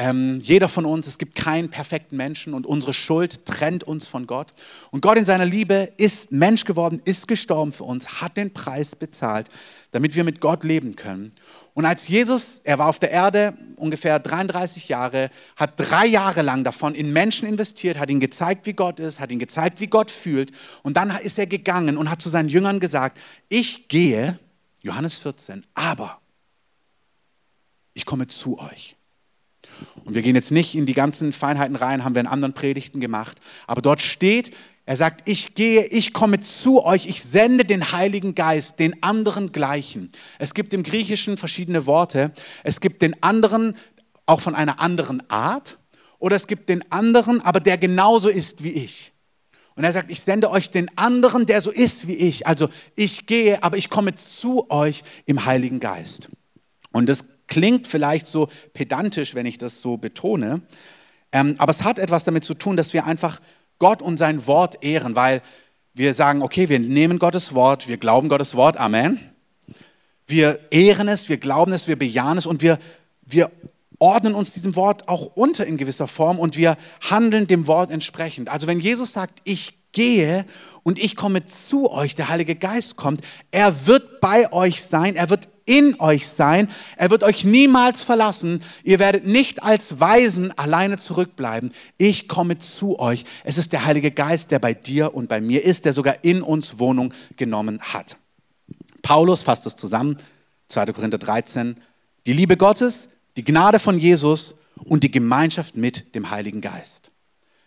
[0.00, 4.26] ähm, jeder von uns, es gibt keinen perfekten Menschen und unsere Schuld trennt uns von
[4.26, 4.54] Gott.
[4.90, 8.96] Und Gott in seiner Liebe ist Mensch geworden, ist gestorben für uns, hat den Preis
[8.96, 9.50] bezahlt,
[9.90, 11.32] damit wir mit Gott leben können.
[11.74, 16.64] Und als Jesus, er war auf der Erde ungefähr 33 Jahre, hat drei Jahre lang
[16.64, 20.10] davon in Menschen investiert, hat ihnen gezeigt, wie Gott ist, hat ihnen gezeigt, wie Gott
[20.10, 20.50] fühlt.
[20.82, 23.18] Und dann ist er gegangen und hat zu seinen Jüngern gesagt,
[23.50, 24.38] ich gehe,
[24.80, 26.22] Johannes 14, aber
[27.92, 28.96] ich komme zu euch.
[30.04, 33.00] Und wir gehen jetzt nicht in die ganzen Feinheiten rein, haben wir in anderen Predigten
[33.00, 33.38] gemacht.
[33.66, 34.52] Aber dort steht,
[34.86, 39.52] er sagt, ich gehe, ich komme zu euch, ich sende den Heiligen Geist, den anderen
[39.52, 40.10] gleichen.
[40.38, 42.32] Es gibt im Griechischen verschiedene Worte.
[42.64, 43.74] Es gibt den anderen
[44.26, 45.78] auch von einer anderen Art
[46.18, 49.12] oder es gibt den anderen, aber der genauso ist wie ich.
[49.76, 52.46] Und er sagt, ich sende euch den anderen, der so ist wie ich.
[52.46, 56.28] Also ich gehe, aber ich komme zu euch im Heiligen Geist.
[56.92, 60.62] Und das klingt vielleicht so pedantisch, wenn ich das so betone,
[61.32, 63.40] ähm, aber es hat etwas damit zu tun, dass wir einfach
[63.78, 65.42] Gott und sein Wort ehren, weil
[65.92, 69.20] wir sagen, okay, wir nehmen Gottes Wort, wir glauben Gottes Wort, Amen.
[70.26, 72.78] wir ehren es, wir glauben es, wir bejahen es und wir,
[73.22, 73.50] wir
[73.98, 76.76] ordnen uns diesem Wort auch unter in gewisser Form und wir
[77.08, 78.48] handeln dem Wort entsprechend.
[78.48, 80.46] Also wenn Jesus sagt, ich gehe
[80.82, 85.30] und ich komme zu euch, der Heilige Geist kommt, er wird bei euch sein, er
[85.30, 90.98] wird in euch sein, er wird euch niemals verlassen, ihr werdet nicht als Weisen alleine
[90.98, 93.24] zurückbleiben, ich komme zu euch.
[93.44, 96.42] Es ist der Heilige Geist, der bei dir und bei mir ist, der sogar in
[96.42, 98.16] uns Wohnung genommen hat.
[99.00, 100.16] Paulus fasst es zusammen,
[100.66, 100.86] 2.
[100.86, 101.76] Korinther 13,
[102.26, 107.12] die Liebe Gottes, die Gnade von Jesus und die Gemeinschaft mit dem Heiligen Geist.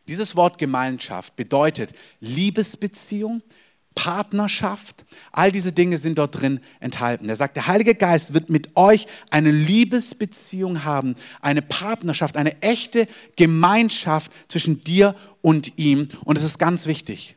[0.10, 3.42] Dieses Wort Gemeinschaft bedeutet Liebesbeziehung,
[3.96, 7.30] Partnerschaft, all diese Dinge sind dort drin enthalten.
[7.30, 13.08] Er sagt, der Heilige Geist wird mit euch eine Liebesbeziehung haben, eine Partnerschaft, eine echte
[13.36, 16.10] Gemeinschaft zwischen dir und ihm.
[16.24, 17.36] Und es ist ganz wichtig.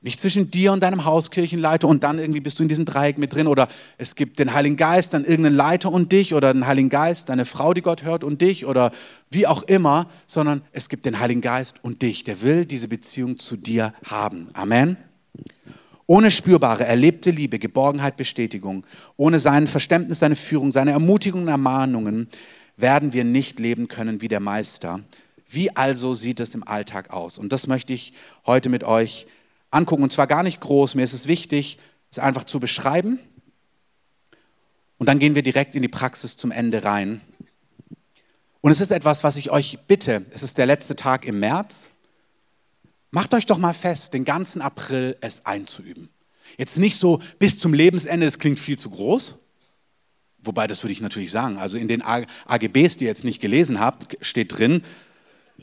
[0.00, 3.34] Nicht zwischen dir und deinem Hauskirchenleiter und dann irgendwie bist du in diesem Dreieck mit
[3.34, 6.88] drin oder es gibt den Heiligen Geist, dann irgendeinen Leiter und dich oder den Heiligen
[6.88, 8.92] Geist, deine Frau, die Gott hört und dich oder
[9.28, 12.22] wie auch immer, sondern es gibt den Heiligen Geist und dich.
[12.22, 14.50] Der will diese Beziehung zu dir haben.
[14.52, 14.96] Amen.
[16.10, 18.86] Ohne spürbare, erlebte Liebe, Geborgenheit, Bestätigung,
[19.18, 22.28] ohne sein Verständnis, seine Führung, seine Ermutigungen, Ermahnungen
[22.78, 25.00] werden wir nicht leben können wie der Meister.
[25.46, 27.36] Wie also sieht es im Alltag aus?
[27.36, 28.14] Und das möchte ich
[28.46, 29.26] heute mit euch
[29.70, 30.02] angucken.
[30.02, 30.94] Und zwar gar nicht groß.
[30.94, 31.78] Mir ist es wichtig,
[32.10, 33.18] es einfach zu beschreiben.
[34.96, 37.20] Und dann gehen wir direkt in die Praxis zum Ende rein.
[38.62, 40.24] Und es ist etwas, was ich euch bitte.
[40.32, 41.90] Es ist der letzte Tag im März.
[43.10, 46.10] Macht euch doch mal fest, den ganzen April es einzuüben.
[46.56, 49.36] Jetzt nicht so bis zum Lebensende, das klingt viel zu groß.
[50.40, 51.58] Wobei, das würde ich natürlich sagen.
[51.58, 54.82] Also in den AGBs, die ihr jetzt nicht gelesen habt, steht drin,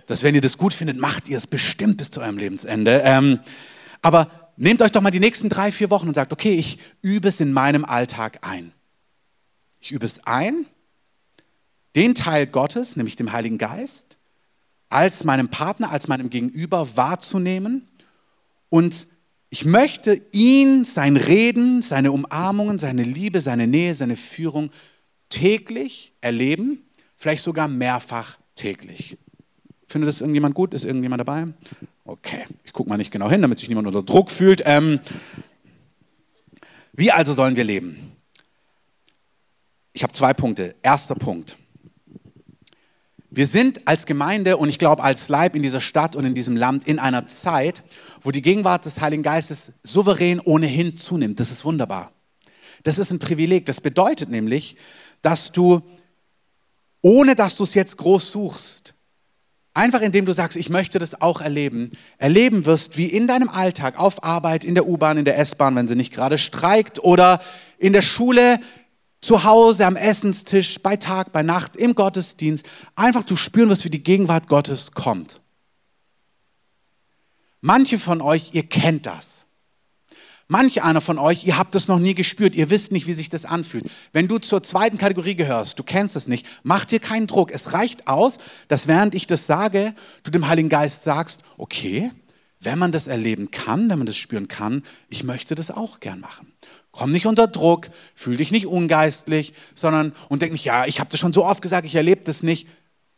[0.08, 3.02] dass wenn ihr das gut findet, macht ihr es bestimmt bis zu eurem Lebensende.
[3.04, 3.40] Ähm,
[4.02, 7.30] aber nehmt euch doch mal die nächsten drei, vier Wochen und sagt, okay, ich übe
[7.30, 8.74] es in meinem Alltag ein.
[9.80, 10.66] Ich übe es ein,
[11.96, 14.15] den Teil Gottes, nämlich dem Heiligen Geist,
[14.90, 17.88] als meinem Partner, als meinem Gegenüber wahrzunehmen
[18.70, 19.08] und
[19.50, 24.70] ich möchte ihn, sein Reden, seine Umarmungen, seine Liebe, seine Nähe, seine Führung
[25.30, 26.84] täglich erleben,
[27.16, 29.18] vielleicht sogar mehrfach täglich.
[29.88, 30.74] Findet das irgendjemand gut?
[30.74, 31.48] Ist irgendjemand dabei?
[32.04, 34.62] Okay, ich gucke mal nicht genau hin, damit sich niemand unter Druck fühlt.
[34.66, 35.00] Ähm,
[36.92, 38.12] wie also sollen wir leben?
[39.94, 40.76] Ich habe zwei Punkte.
[40.82, 41.58] Erster Punkt.
[43.36, 46.56] Wir sind als Gemeinde und ich glaube als Leib in dieser Stadt und in diesem
[46.56, 47.84] Land in einer Zeit,
[48.22, 51.42] wo die Gegenwart des Heiligen Geistes souverän ohnehin zunimmt.
[51.42, 52.14] Das ist wunderbar.
[52.84, 53.66] Das ist ein Privileg.
[53.66, 54.78] Das bedeutet nämlich,
[55.22, 55.82] dass du,
[57.02, 58.96] ohne dass du es jetzt groß suchst,
[59.78, 64.00] Einfach indem du sagst, ich möchte das auch erleben, erleben wirst, wie in deinem Alltag,
[64.00, 67.42] auf Arbeit, in der U-Bahn, in der S-Bahn, wenn sie nicht gerade streikt oder
[67.78, 68.62] in der Schule,
[69.22, 73.90] zu Hause, am Essenstisch, bei Tag, bei Nacht, im Gottesdienst, einfach du spüren wirst, wie
[73.90, 75.42] die Gegenwart Gottes kommt.
[77.62, 79.36] Manche von euch, ihr kennt das.
[80.48, 83.30] Manch einer von euch, ihr habt das noch nie gespürt, ihr wisst nicht, wie sich
[83.30, 83.90] das anfühlt.
[84.14, 87.52] Wenn du zur zweiten Kategorie gehörst, du kennst es nicht, mach dir keinen Druck.
[87.52, 92.12] Es reicht aus, dass während ich das sage, du dem Heiligen Geist sagst, okay,
[92.60, 96.20] wenn man das erleben kann, wenn man das spüren kann, ich möchte das auch gern
[96.20, 96.52] machen.
[96.96, 101.10] Komm nicht unter Druck, fühl dich nicht ungeistlich, sondern und denk nicht, ja, ich habe
[101.10, 102.70] das schon so oft gesagt, ich erlebe das nicht.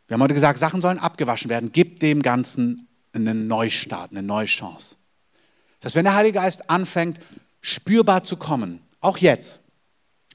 [0.08, 1.70] Wir haben heute gesagt, Sachen sollen abgewaschen werden.
[1.72, 4.96] Gib dem Ganzen einen Neustart, eine neue Chance.
[5.78, 7.20] Das heißt, wenn der Heilige Geist anfängt,
[7.60, 9.60] spürbar zu kommen, auch jetzt,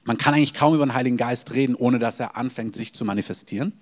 [0.04, 3.04] man kann eigentlich kaum über den Heiligen Geist reden, ohne dass er anfängt, sich zu
[3.04, 3.78] manifestieren.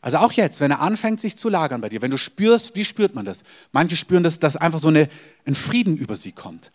[0.00, 2.84] Also auch jetzt, wenn er anfängt, sich zu lagern bei dir, wenn du spürst, wie
[2.84, 3.44] spürt man das?
[3.70, 5.08] Manche spüren, dass, dass einfach so eine,
[5.44, 6.72] ein Frieden über sie kommt.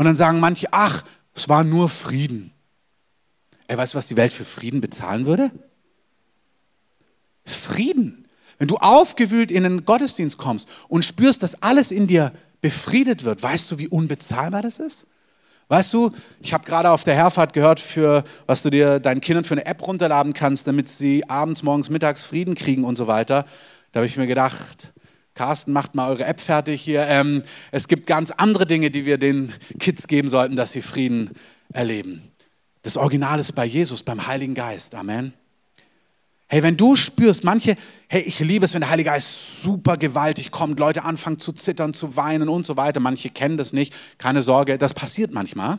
[0.00, 2.52] Und dann sagen manche, ach, es war nur Frieden.
[3.68, 5.50] Ey, weißt du, was die Welt für Frieden bezahlen würde?
[7.44, 8.26] Frieden.
[8.56, 12.32] Wenn du aufgewühlt in den Gottesdienst kommst und spürst, dass alles in dir
[12.62, 13.42] befriedet wird.
[13.42, 15.06] Weißt du, wie unbezahlbar das ist?
[15.68, 19.44] Weißt du, ich habe gerade auf der Herfahrt gehört, für was du dir deinen Kindern
[19.44, 23.44] für eine App runterladen kannst, damit sie abends, morgens, mittags Frieden kriegen und so weiter.
[23.92, 24.94] Da habe ich mir gedacht,
[25.40, 27.06] Carsten, macht mal eure App fertig hier.
[27.06, 31.30] Ähm, es gibt ganz andere Dinge, die wir den Kids geben sollten, dass sie Frieden
[31.72, 32.20] erleben.
[32.82, 34.94] Das Original ist bei Jesus, beim Heiligen Geist.
[34.94, 35.32] Amen.
[36.46, 40.50] Hey, wenn du spürst, manche, hey, ich liebe es, wenn der Heilige Geist super gewaltig
[40.50, 43.00] kommt, Leute anfangen zu zittern, zu weinen und so weiter.
[43.00, 45.78] Manche kennen das nicht, keine Sorge, das passiert manchmal.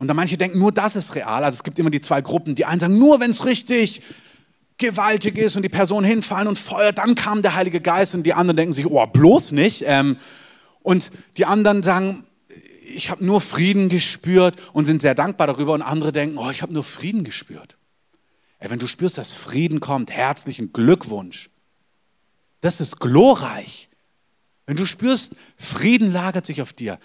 [0.00, 1.44] Und dann manche denken, nur das ist real.
[1.44, 2.56] Also es gibt immer die zwei Gruppen.
[2.56, 4.02] Die einen sagen, nur wenn es richtig
[4.78, 8.14] gewaltig ist und die Person hinfallen und feuert, dann kam der Heilige Geist.
[8.14, 9.84] Und die anderen denken sich, oh, bloß nicht.
[9.86, 10.16] Ähm,
[10.82, 12.26] und die anderen sagen,
[12.94, 16.62] ich habe nur Frieden gespürt und sind sehr dankbar darüber und andere denken, oh, ich
[16.62, 17.76] habe nur Frieden gespürt.
[18.58, 21.50] Ey, wenn du spürst, dass Frieden kommt, herzlichen Glückwunsch.
[22.60, 23.88] Das ist glorreich.
[24.66, 26.98] Wenn du spürst, Frieden lagert sich auf dir,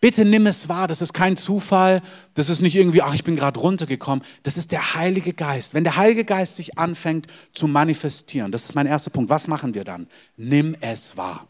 [0.00, 0.88] bitte nimm es wahr.
[0.88, 2.02] Das ist kein Zufall.
[2.34, 4.24] Das ist nicht irgendwie, ach, ich bin gerade runtergekommen.
[4.42, 5.74] Das ist der Heilige Geist.
[5.74, 9.30] Wenn der Heilige Geist sich anfängt zu manifestieren, das ist mein erster Punkt.
[9.30, 10.06] Was machen wir dann?
[10.36, 11.46] Nimm es wahr.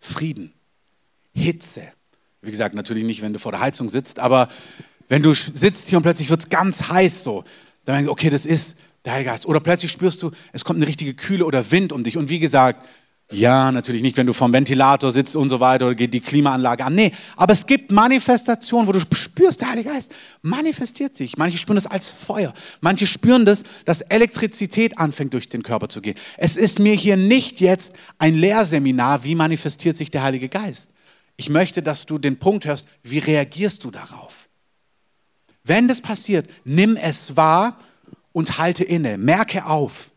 [0.00, 0.52] Frieden,
[1.32, 1.82] Hitze.
[2.42, 4.48] Wie gesagt, natürlich nicht, wenn du vor der Heizung sitzt, aber
[5.08, 7.44] wenn du sitzt hier und plötzlich wird es ganz heiß so,
[7.84, 9.46] dann denkst du, okay, das ist der Heilige Geist.
[9.46, 12.16] Oder plötzlich spürst du, es kommt eine richtige Kühle oder Wind um dich.
[12.16, 12.86] Und wie gesagt,
[13.32, 16.84] ja, natürlich nicht, wenn du vom Ventilator sitzt und so weiter oder geht die Klimaanlage
[16.84, 16.94] an.
[16.94, 21.38] Nee, aber es gibt Manifestationen, wo du spürst, der Heilige Geist manifestiert sich.
[21.38, 22.52] Manche spüren das als Feuer.
[22.80, 26.16] Manche spüren das, dass Elektrizität anfängt durch den Körper zu gehen.
[26.36, 30.90] Es ist mir hier nicht jetzt ein Lehrseminar, wie manifestiert sich der Heilige Geist.
[31.36, 34.48] Ich möchte, dass du den Punkt hörst, wie reagierst du darauf?
[35.64, 37.78] Wenn das passiert, nimm es wahr
[38.32, 39.16] und halte inne.
[39.16, 40.10] Merke auf.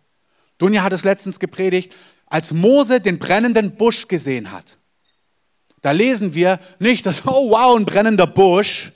[0.57, 1.95] Dunja hat es letztens gepredigt,
[2.27, 4.77] als Mose den brennenden Busch gesehen hat.
[5.81, 8.91] Da lesen wir nicht, dass, oh wow, ein brennender Busch,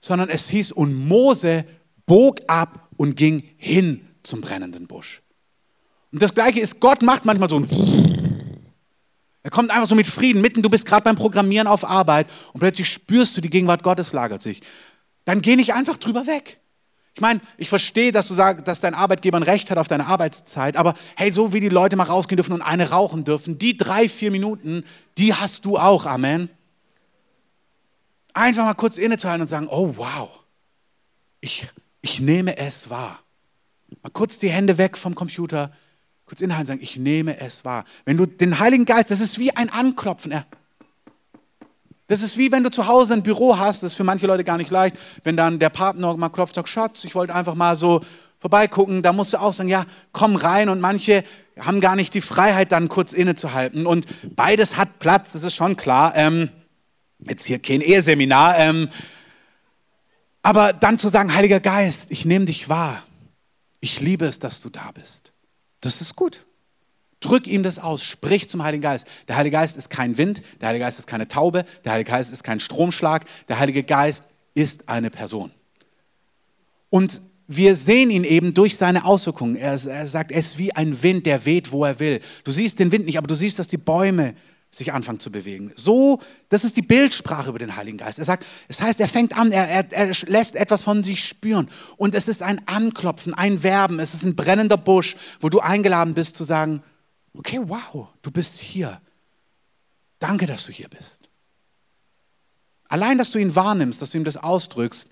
[0.00, 1.64] sondern es hieß, und Mose
[2.06, 5.22] bog ab und ging hin zum brennenden Busch.
[6.12, 7.68] Und das Gleiche ist, Gott macht manchmal so ein
[9.44, 12.60] er kommt einfach so mit Frieden mitten, du bist gerade beim Programmieren auf Arbeit und
[12.60, 14.62] plötzlich spürst du, die Gegenwart Gottes lagert sich.
[15.24, 16.60] Dann geh nicht einfach drüber weg.
[17.14, 20.06] Ich meine, ich verstehe, dass du sagst, dass dein Arbeitgeber ein Recht hat auf deine
[20.06, 23.76] Arbeitszeit, aber hey, so wie die Leute mal rausgehen dürfen und eine rauchen dürfen, die
[23.76, 24.84] drei, vier Minuten,
[25.18, 26.06] die hast du auch.
[26.06, 26.48] Amen.
[28.32, 30.30] Einfach mal kurz innezuhalten und sagen, oh wow,
[31.42, 31.66] ich,
[32.00, 33.18] ich nehme es wahr.
[34.02, 35.70] Mal kurz die Hände weg vom Computer,
[36.24, 37.84] kurz innehalten und sagen, ich nehme es wahr.
[38.06, 40.32] Wenn du den Heiligen Geist, das ist wie ein Anklopfen.
[40.32, 40.46] Er,
[42.06, 44.44] das ist wie wenn du zu Hause ein Büro hast, das ist für manche Leute
[44.44, 47.76] gar nicht leicht, wenn dann der Partner mal klopft, sagt, Schatz, ich wollte einfach mal
[47.76, 48.02] so
[48.42, 50.68] vorbeigucken, da musst du auch sagen, ja, komm rein.
[50.68, 51.22] Und manche
[51.58, 53.86] haben gar nicht die Freiheit, dann kurz innezuhalten.
[53.86, 56.12] Und beides hat Platz, das ist schon klar.
[56.16, 56.50] Ähm,
[57.20, 58.88] jetzt hier kein Eheseminar, ähm,
[60.42, 63.02] aber dann zu sagen, Heiliger Geist, ich nehme dich wahr,
[63.80, 65.32] ich liebe es, dass du da bist,
[65.80, 66.44] das ist gut.
[67.22, 69.06] Drück ihm das aus, sprich zum Heiligen Geist.
[69.28, 72.32] Der Heilige Geist ist kein Wind, der Heilige Geist ist keine Taube, der Heilige Geist
[72.32, 75.50] ist kein Stromschlag, der Heilige Geist ist eine Person.
[76.90, 79.56] Und wir sehen ihn eben durch seine Auswirkungen.
[79.56, 82.20] Er, er, sagt, er ist wie ein Wind, der weht, wo er will.
[82.44, 84.34] Du siehst den Wind nicht, aber du siehst, dass die Bäume
[84.70, 85.70] sich anfangen zu bewegen.
[85.76, 88.18] So, das ist die Bildsprache über den Heiligen Geist.
[88.18, 91.68] Er sagt, es heißt, er fängt an, er, er, er lässt etwas von sich spüren.
[91.98, 96.14] Und es ist ein Anklopfen, ein Werben, es ist ein brennender Busch, wo du eingeladen
[96.14, 96.82] bist zu sagen,
[97.34, 99.00] okay, wow, du bist hier.
[100.18, 101.28] Danke, dass du hier bist.
[102.88, 105.08] Allein, dass du ihn wahrnimmst, dass du ihm das ausdrückst,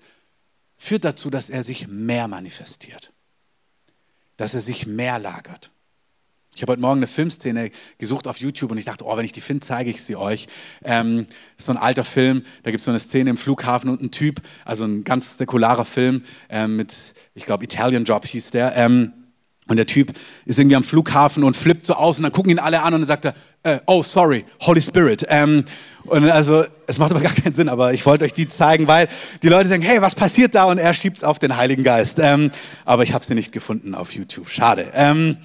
[0.77, 3.11] führt dazu, dass er sich mehr manifestiert,
[4.37, 5.71] dass er sich mehr lagert.
[6.53, 9.31] Ich habe heute Morgen eine Filmszene gesucht auf YouTube und ich dachte, oh, wenn ich
[9.31, 10.47] die finde, zeige ich sie euch.
[10.83, 14.01] Ähm, ist so ein alter Film, da gibt es so eine Szene im Flughafen und
[14.01, 16.97] ein Typ, also ein ganz säkularer Film ähm, mit,
[17.35, 18.75] ich glaube, Italian Job hieß der.
[18.75, 19.13] Ähm,
[19.71, 20.13] und der Typ
[20.45, 23.01] ist irgendwie am Flughafen und flippt so aus und dann gucken ihn alle an und
[23.01, 25.25] dann sagt er, äh, oh, sorry, Holy Spirit.
[25.29, 25.65] Ähm,
[26.03, 29.07] und also, es macht aber gar keinen Sinn, aber ich wollte euch die zeigen, weil
[29.41, 30.65] die Leute denken, hey, was passiert da?
[30.65, 32.19] Und er schiebt es auf den Heiligen Geist.
[32.19, 32.51] Ähm,
[32.85, 34.49] aber ich habe sie nicht gefunden auf YouTube.
[34.49, 34.91] Schade.
[34.93, 35.37] Ähm,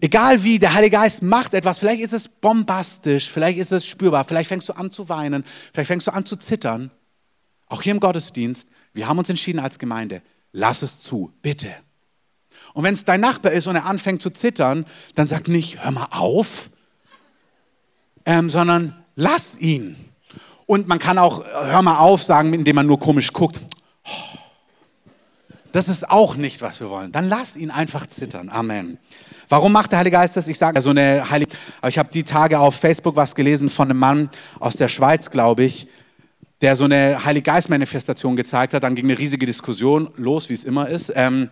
[0.00, 1.78] egal wie, der Heilige Geist macht etwas.
[1.78, 5.88] Vielleicht ist es bombastisch, vielleicht ist es spürbar, vielleicht fängst du an zu weinen, vielleicht
[5.88, 6.90] fängst du an zu zittern.
[7.66, 10.20] Auch hier im Gottesdienst, wir haben uns entschieden als Gemeinde,
[10.52, 11.74] lass es zu, bitte.
[12.74, 15.90] Und wenn es dein Nachbar ist und er anfängt zu zittern, dann sag nicht, hör
[15.90, 16.70] mal auf,
[18.24, 19.96] ähm, sondern lass ihn.
[20.66, 23.60] Und man kann auch, hör mal auf sagen, indem man nur komisch guckt.
[25.72, 27.12] Das ist auch nicht, was wir wollen.
[27.12, 28.50] Dann lass ihn einfach zittern.
[28.50, 28.98] Amen.
[29.48, 30.48] Warum macht der Heilige Geist das?
[30.48, 31.54] Ich sage so eine Heilige.
[31.88, 34.30] Ich habe die Tage auf Facebook was gelesen von einem Mann
[34.60, 35.88] aus der Schweiz, glaube ich,
[36.60, 38.82] der so eine Heilige Geist Manifestation gezeigt hat.
[38.82, 41.12] Dann ging eine riesige Diskussion los, wie es immer ist.
[41.14, 41.50] Ähm,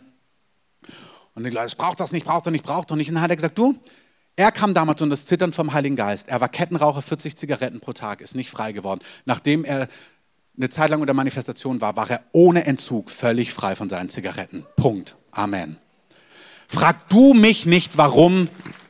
[1.35, 3.09] und die Leute, es braucht das nicht, braucht das nicht, braucht das nicht.
[3.09, 3.79] Und dann hat er gesagt, du,
[4.37, 6.29] er kam damals unter das Zittern vom Heiligen Geist.
[6.29, 9.01] Er war Kettenraucher, 40 Zigaretten pro Tag, ist nicht frei geworden.
[9.25, 9.89] Nachdem er
[10.57, 14.67] eine Zeit lang unter Manifestation war, war er ohne Entzug völlig frei von seinen Zigaretten.
[14.77, 15.17] Punkt.
[15.31, 15.79] Amen.
[16.69, 18.49] Frag du mich nicht, warum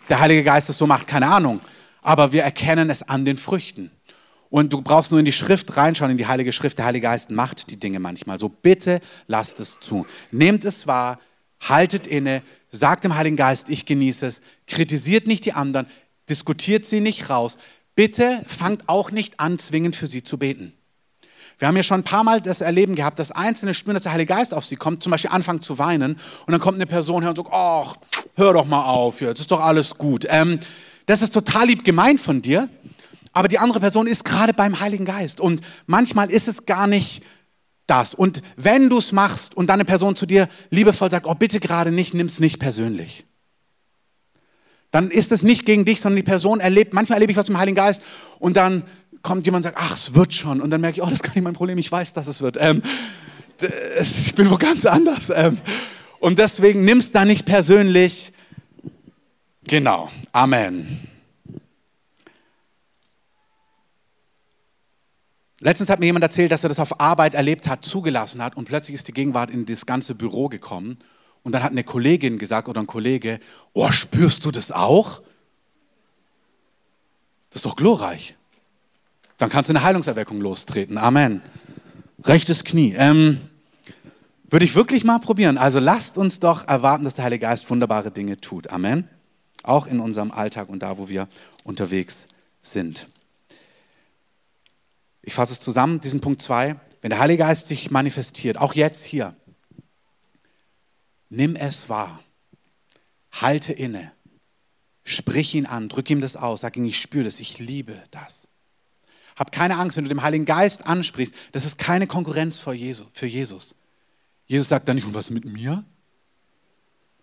[0.08, 1.60] der Heilige Geist es so macht, keine Ahnung.
[2.02, 3.90] Aber wir erkennen es an den Früchten.
[4.50, 6.78] Und du brauchst nur in die Schrift reinschauen, in die Heilige Schrift.
[6.78, 8.38] Der Heilige Geist macht die Dinge manchmal.
[8.38, 10.06] So bitte lasst es zu.
[10.32, 11.18] Nehmt es wahr,
[11.60, 15.86] haltet inne, sagt dem Heiligen Geist, ich genieße es, kritisiert nicht die anderen,
[16.28, 17.58] diskutiert sie nicht raus,
[17.94, 20.72] bitte fangt auch nicht an, zwingend für sie zu beten.
[21.58, 24.12] Wir haben ja schon ein paar Mal das Erleben gehabt, dass Einzelne spüren, dass der
[24.12, 27.20] Heilige Geist auf sie kommt, zum Beispiel anfangen zu weinen und dann kommt eine Person
[27.20, 27.96] her und sagt, ach,
[28.36, 30.24] hör doch mal auf, jetzt ist doch alles gut.
[30.28, 30.60] Ähm,
[31.04, 32.70] das ist total lieb gemeint von dir,
[33.32, 37.22] aber die andere Person ist gerade beim Heiligen Geist und manchmal ist es gar nicht
[37.90, 38.14] das.
[38.14, 41.60] Und wenn du es machst und dann eine Person zu dir liebevoll sagt, oh bitte
[41.60, 43.24] gerade nicht, nimm es nicht persönlich.
[44.90, 47.58] Dann ist es nicht gegen dich, sondern die Person erlebt, manchmal erlebe ich was im
[47.58, 48.02] Heiligen Geist
[48.38, 48.84] und dann
[49.22, 50.60] kommt jemand und sagt, ach, es wird schon.
[50.60, 52.40] Und dann merke ich, oh, das ist gar nicht mein Problem, ich weiß, dass es
[52.40, 52.56] wird.
[52.58, 52.82] Ähm,
[54.00, 55.30] ich bin wo ganz anders.
[55.34, 55.58] Ähm,
[56.18, 58.32] und deswegen nimm es da nicht persönlich.
[59.64, 60.10] Genau.
[60.32, 61.06] Amen.
[65.60, 68.64] Letztens hat mir jemand erzählt, dass er das auf Arbeit erlebt hat, zugelassen hat und
[68.64, 70.98] plötzlich ist die Gegenwart in das ganze Büro gekommen
[71.42, 73.40] und dann hat eine Kollegin gesagt oder ein Kollege,
[73.74, 75.20] oh, spürst du das auch?
[77.50, 78.36] Das ist doch glorreich.
[79.36, 80.96] Dann kannst du eine Heilungserweckung lostreten.
[80.96, 81.42] Amen.
[82.24, 82.94] Rechtes Knie.
[82.96, 83.40] Ähm,
[84.48, 85.58] würde ich wirklich mal probieren.
[85.58, 88.70] Also lasst uns doch erwarten, dass der Heilige Geist wunderbare Dinge tut.
[88.70, 89.08] Amen.
[89.62, 91.28] Auch in unserem Alltag und da, wo wir
[91.64, 92.26] unterwegs
[92.62, 93.08] sind.
[95.22, 96.76] Ich fasse es zusammen, diesen Punkt 2.
[97.02, 99.34] Wenn der Heilige Geist sich manifestiert, auch jetzt hier,
[101.28, 102.22] nimm es wahr.
[103.32, 104.12] Halte inne.
[105.04, 108.48] Sprich ihn an, drück ihm das aus, sag ihm, ich spüre das, ich liebe das.
[109.36, 113.74] Hab keine Angst, wenn du dem Heiligen Geist ansprichst, das ist keine Konkurrenz für Jesus.
[114.46, 115.84] Jesus sagt dann nicht, und was mit mir?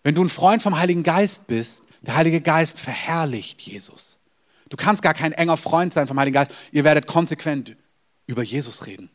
[0.02, 4.18] Wenn du ein Freund vom Heiligen Geist bist, der Heilige Geist verherrlicht Jesus.
[4.70, 6.52] Du kannst gar kein enger Freund sein vom Heiligen Geist.
[6.72, 7.76] Ihr werdet konsequent
[8.28, 9.10] über Jesus reden.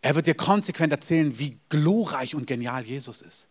[0.00, 3.48] Er wird dir konsequent erzählen, wie glorreich und genial Jesus ist.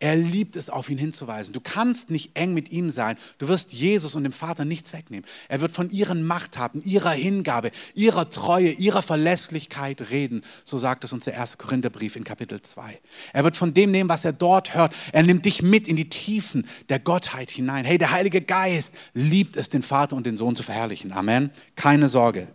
[0.00, 1.54] Er liebt es, auf ihn hinzuweisen.
[1.54, 3.16] Du kannst nicht eng mit ihm sein.
[3.38, 5.24] Du wirst Jesus und dem Vater nichts wegnehmen.
[5.48, 10.42] Er wird von ihren Machttaten, ihrer Hingabe, ihrer Treue, ihrer Verlässlichkeit reden.
[10.64, 13.00] So sagt es uns der erste Korintherbrief in Kapitel 2.
[13.32, 14.94] Er wird von dem nehmen, was er dort hört.
[15.12, 17.86] Er nimmt dich mit in die Tiefen der Gottheit hinein.
[17.86, 21.12] Hey, der Heilige Geist liebt es, den Vater und den Sohn zu verherrlichen.
[21.12, 21.50] Amen.
[21.76, 22.48] Keine Sorge.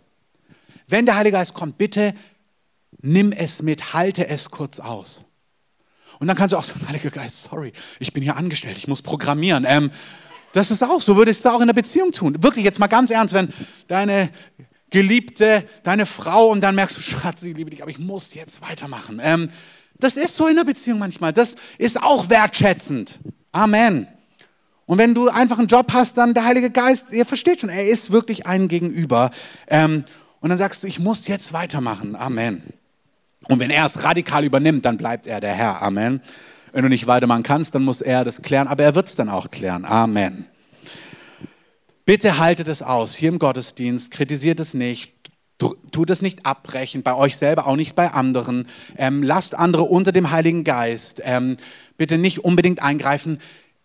[0.90, 2.12] Wenn der Heilige Geist kommt, bitte
[3.02, 5.24] nimm es mit, halte es kurz aus.
[6.18, 9.00] Und dann kannst du auch sagen, Heiliger Geist, sorry, ich bin hier angestellt, ich muss
[9.00, 9.64] programmieren.
[9.66, 9.90] Ähm,
[10.52, 12.42] das ist auch, so würdest du auch in der Beziehung tun.
[12.42, 13.48] Wirklich, jetzt mal ganz ernst, wenn
[13.88, 14.30] deine
[14.90, 18.60] Geliebte, deine Frau und dann merkst du, Schatz, ich liebe dich, aber ich muss jetzt
[18.60, 19.20] weitermachen.
[19.22, 19.50] Ähm,
[19.98, 21.32] das ist so in der Beziehung manchmal.
[21.32, 23.18] Das ist auch wertschätzend.
[23.52, 24.06] Amen.
[24.86, 27.86] Und wenn du einfach einen Job hast, dann der Heilige Geist, ihr versteht schon, er
[27.86, 29.30] ist wirklich ein Gegenüber.
[29.68, 30.04] Ähm,
[30.40, 32.16] und dann sagst du, ich muss jetzt weitermachen.
[32.16, 32.62] Amen.
[33.48, 35.82] Und wenn er es radikal übernimmt, dann bleibt er der Herr.
[35.82, 36.20] Amen.
[36.72, 39.28] Wenn du nicht weitermachen kannst, dann muss er das klären, aber er wird es dann
[39.28, 39.84] auch klären.
[39.84, 40.46] Amen.
[42.04, 45.14] Bitte haltet es aus hier im Gottesdienst, kritisiert es nicht,
[45.58, 48.66] tut es nicht abbrechen, bei euch selber, auch nicht bei anderen.
[48.96, 51.20] Ähm, lasst andere unter dem Heiligen Geist.
[51.24, 51.56] Ähm,
[51.96, 53.38] bitte nicht unbedingt eingreifen.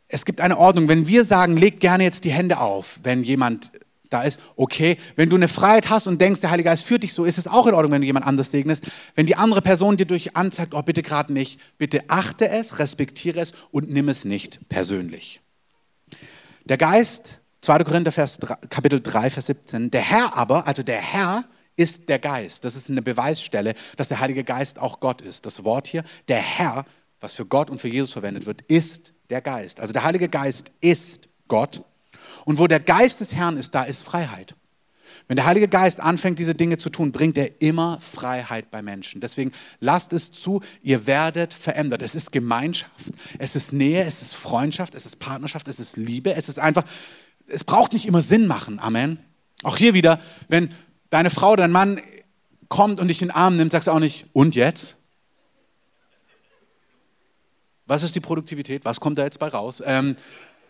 [0.07, 0.87] Es gibt eine Ordnung.
[0.87, 3.71] Wenn wir sagen, legt gerne jetzt die Hände auf, wenn jemand
[4.09, 4.97] da ist, okay.
[5.15, 7.47] Wenn du eine Freiheit hast und denkst, der Heilige Geist führt dich so, ist es
[7.47, 8.85] auch in Ordnung, wenn du jemand anders segnest.
[9.15, 13.39] Wenn die andere Person dir durch anzeigt, oh bitte gerade nicht, bitte achte es, respektiere
[13.39, 15.41] es und nimm es nicht persönlich.
[16.65, 17.83] Der Geist, 2.
[17.83, 18.39] Korinther Vers,
[18.69, 22.65] Kapitel 3, Vers 17, der Herr aber, also der Herr ist der Geist.
[22.65, 25.45] Das ist eine Beweisstelle, dass der Heilige Geist auch Gott ist.
[25.45, 26.85] Das Wort hier, der Herr,
[27.19, 29.79] was für Gott und für Jesus verwendet wird, ist der Geist.
[29.79, 31.83] Also der Heilige Geist ist Gott
[32.45, 34.55] und wo der Geist des Herrn ist, da ist Freiheit.
[35.27, 39.21] Wenn der Heilige Geist anfängt, diese Dinge zu tun, bringt er immer Freiheit bei Menschen.
[39.21, 42.03] Deswegen lasst es zu, ihr werdet verändert.
[42.03, 42.91] Es ist Gemeinschaft,
[43.39, 46.83] es ist Nähe, es ist Freundschaft, es ist Partnerschaft, es ist Liebe, es ist einfach,
[47.47, 48.79] es braucht nicht immer Sinn machen.
[48.79, 49.17] Amen.
[49.63, 50.69] Auch hier wieder, wenn
[51.09, 51.99] deine Frau, dein Mann
[52.69, 54.97] kommt und dich in den Arm nimmt, sagst du auch nicht, und jetzt?
[57.87, 58.85] Was ist die Produktivität?
[58.85, 59.81] Was kommt da jetzt bei raus?
[59.85, 60.15] Ähm,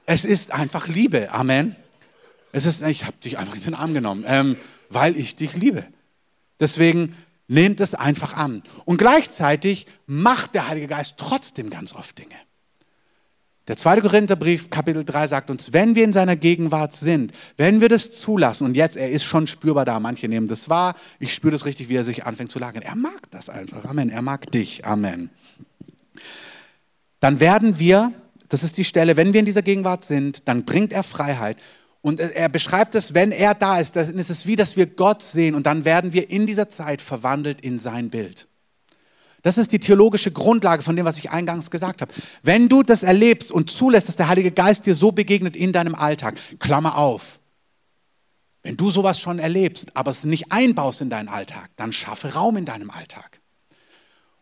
[0.06, 1.32] es ist einfach Liebe.
[1.32, 1.76] Amen.
[2.52, 4.58] Es ist, ich habe dich einfach in den Arm genommen, ähm,
[4.90, 5.86] weil ich dich liebe.
[6.60, 7.16] Deswegen
[7.48, 8.64] nehmt es einfach an.
[8.86, 12.36] Und gleichzeitig macht der Heilige Geist trotzdem ganz oft Dinge.
[13.68, 17.90] Der zweite Korintherbrief, Kapitel 3, sagt uns, wenn wir in seiner Gegenwart sind, wenn wir
[17.90, 21.52] das zulassen, und jetzt, er ist schon spürbar da, manche nehmen das wahr, ich spüre
[21.52, 22.84] das richtig, wie er sich anfängt zu lagern.
[22.84, 23.84] Er mag das einfach.
[23.86, 24.10] Amen.
[24.10, 24.86] Er mag dich.
[24.86, 25.32] Amen.
[27.20, 28.14] Dann werden wir
[28.56, 31.58] das ist die Stelle, wenn wir in dieser Gegenwart sind, dann bringt er Freiheit.
[32.02, 35.22] Und er beschreibt es, wenn er da ist, dann ist es wie, dass wir Gott
[35.22, 38.48] sehen und dann werden wir in dieser Zeit verwandelt in sein Bild.
[39.42, 42.14] Das ist die theologische Grundlage von dem, was ich eingangs gesagt habe.
[42.44, 45.94] Wenn du das erlebst und zulässt, dass der Heilige Geist dir so begegnet in deinem
[45.94, 47.42] Alltag, Klammer auf.
[48.64, 52.56] Wenn du sowas schon erlebst, aber es nicht einbaust in deinen Alltag, dann schaffe Raum
[52.56, 53.42] in deinem Alltag.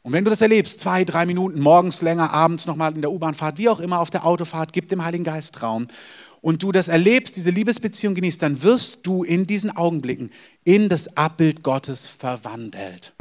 [0.03, 3.57] Und wenn du das erlebst, zwei, drei Minuten, morgens länger, abends nochmal in der U-Bahnfahrt,
[3.57, 5.87] wie auch immer auf der Autofahrt, gib dem Heiligen Geist Raum
[6.41, 10.29] und du das erlebst, diese Liebesbeziehung genießt, dann wirst du in diesen Augenblicken
[10.65, 13.13] in das Abbild Gottes verwandelt.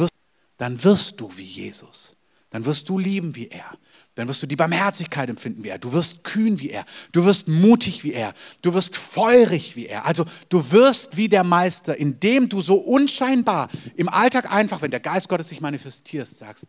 [0.59, 2.17] Dann wirst du wie Jesus.
[2.51, 3.79] Dann wirst du lieben wie er.
[4.15, 5.79] Dann wirst du die Barmherzigkeit empfinden wie er.
[5.79, 6.85] Du wirst kühn wie er.
[7.13, 8.35] Du wirst mutig wie er.
[8.61, 10.05] Du wirst feurig wie er.
[10.05, 15.01] Also du wirst wie der Meister, indem du so unscheinbar im Alltag einfach, wenn der
[15.01, 16.67] Geist Gottes sich manifestiert, sagst,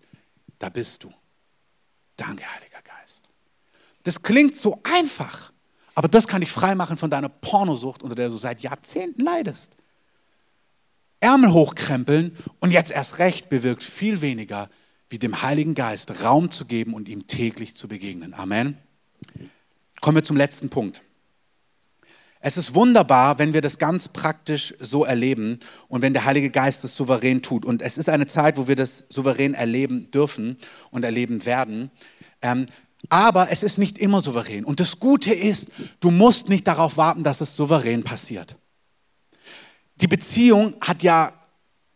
[0.58, 1.14] da bist du.
[2.16, 3.24] Danke, Heiliger Geist.
[4.04, 5.52] Das klingt so einfach,
[5.96, 9.76] aber das kann dich freimachen von deiner Pornosucht, unter der du seit Jahrzehnten leidest.
[11.20, 14.70] Ärmel hochkrempeln und jetzt erst recht bewirkt viel weniger
[15.14, 18.34] wie dem Heiligen Geist Raum zu geben und ihm täglich zu begegnen.
[18.34, 18.80] Amen.
[20.02, 21.04] Kommen wir zum letzten Punkt.
[22.40, 26.84] Es ist wunderbar, wenn wir das ganz praktisch so erleben und wenn der Heilige Geist
[26.84, 27.64] das souverän tut.
[27.64, 30.58] Und es ist eine Zeit, wo wir das souverän erleben dürfen
[30.90, 31.92] und erleben werden.
[32.42, 32.66] Ähm,
[33.10, 34.66] aber es ist nicht immer souverän.
[34.66, 38.58] Und das Gute ist, du musst nicht darauf warten, dass es souverän passiert.
[39.98, 41.34] Die Beziehung hat ja,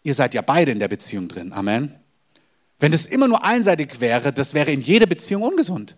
[0.03, 1.51] ihr seid ja beide in der Beziehung drin.
[1.51, 1.95] Amen.
[2.79, 5.97] Wenn es immer nur einseitig wäre, das wäre in jeder Beziehung ungesund.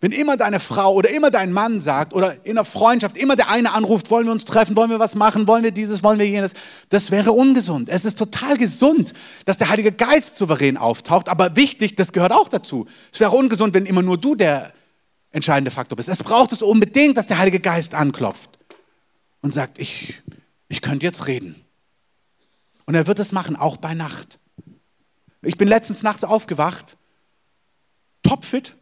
[0.00, 3.48] Wenn immer deine Frau oder immer dein Mann sagt oder in einer Freundschaft immer der
[3.48, 6.26] eine anruft, wollen wir uns treffen, wollen wir was machen, wollen wir dieses, wollen wir
[6.26, 6.54] jenes,
[6.88, 7.88] das wäre ungesund.
[7.88, 12.48] Es ist total gesund, dass der Heilige Geist souverän auftaucht, aber wichtig, das gehört auch
[12.48, 12.86] dazu.
[13.12, 14.72] Es wäre ungesund, wenn immer nur du der
[15.30, 16.08] entscheidende Faktor bist.
[16.08, 18.58] Es braucht es unbedingt, dass der Heilige Geist anklopft
[19.40, 20.20] und sagt, ich,
[20.68, 21.54] ich könnte jetzt reden.
[22.86, 24.40] Und er wird es machen, auch bei Nacht.
[25.44, 26.96] Ich bin letztens nachts aufgewacht,
[28.22, 28.76] topfit.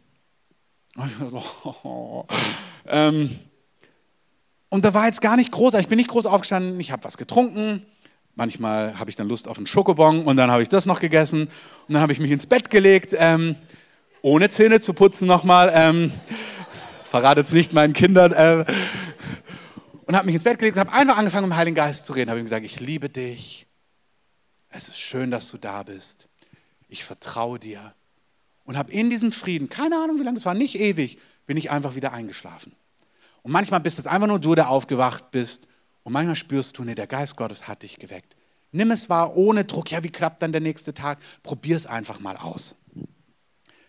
[2.87, 3.39] ähm,
[4.69, 7.17] und da war jetzt gar nicht groß, ich bin nicht groß aufgestanden, ich habe was
[7.17, 7.83] getrunken.
[8.35, 11.47] Manchmal habe ich dann Lust auf einen Schokobon und dann habe ich das noch gegessen
[11.87, 13.55] und dann habe ich mich ins Bett gelegt, ähm,
[14.21, 15.71] ohne Zähne zu putzen nochmal.
[15.73, 16.11] Ähm,
[17.09, 18.33] verrate jetzt nicht meinen Kindern.
[18.33, 18.65] Äh,
[20.05, 22.13] und habe mich ins Bett gelegt und habe einfach angefangen, mit dem Heiligen Geist zu
[22.13, 22.29] reden.
[22.29, 23.65] Habe ihm gesagt, ich liebe dich.
[24.69, 26.27] Es ist schön, dass du da bist
[26.91, 27.93] ich vertraue dir.
[28.65, 31.17] Und habe in diesem Frieden, keine Ahnung wie lange, es war nicht ewig,
[31.47, 32.73] bin ich einfach wieder eingeschlafen.
[33.41, 35.67] Und manchmal bist es einfach nur du, der aufgewacht bist.
[36.03, 38.35] Und manchmal spürst du, nee, der Geist Gottes hat dich geweckt.
[38.71, 39.91] Nimm es wahr, ohne Druck.
[39.91, 41.19] Ja, wie klappt dann der nächste Tag?
[41.43, 42.75] Probier es einfach mal aus.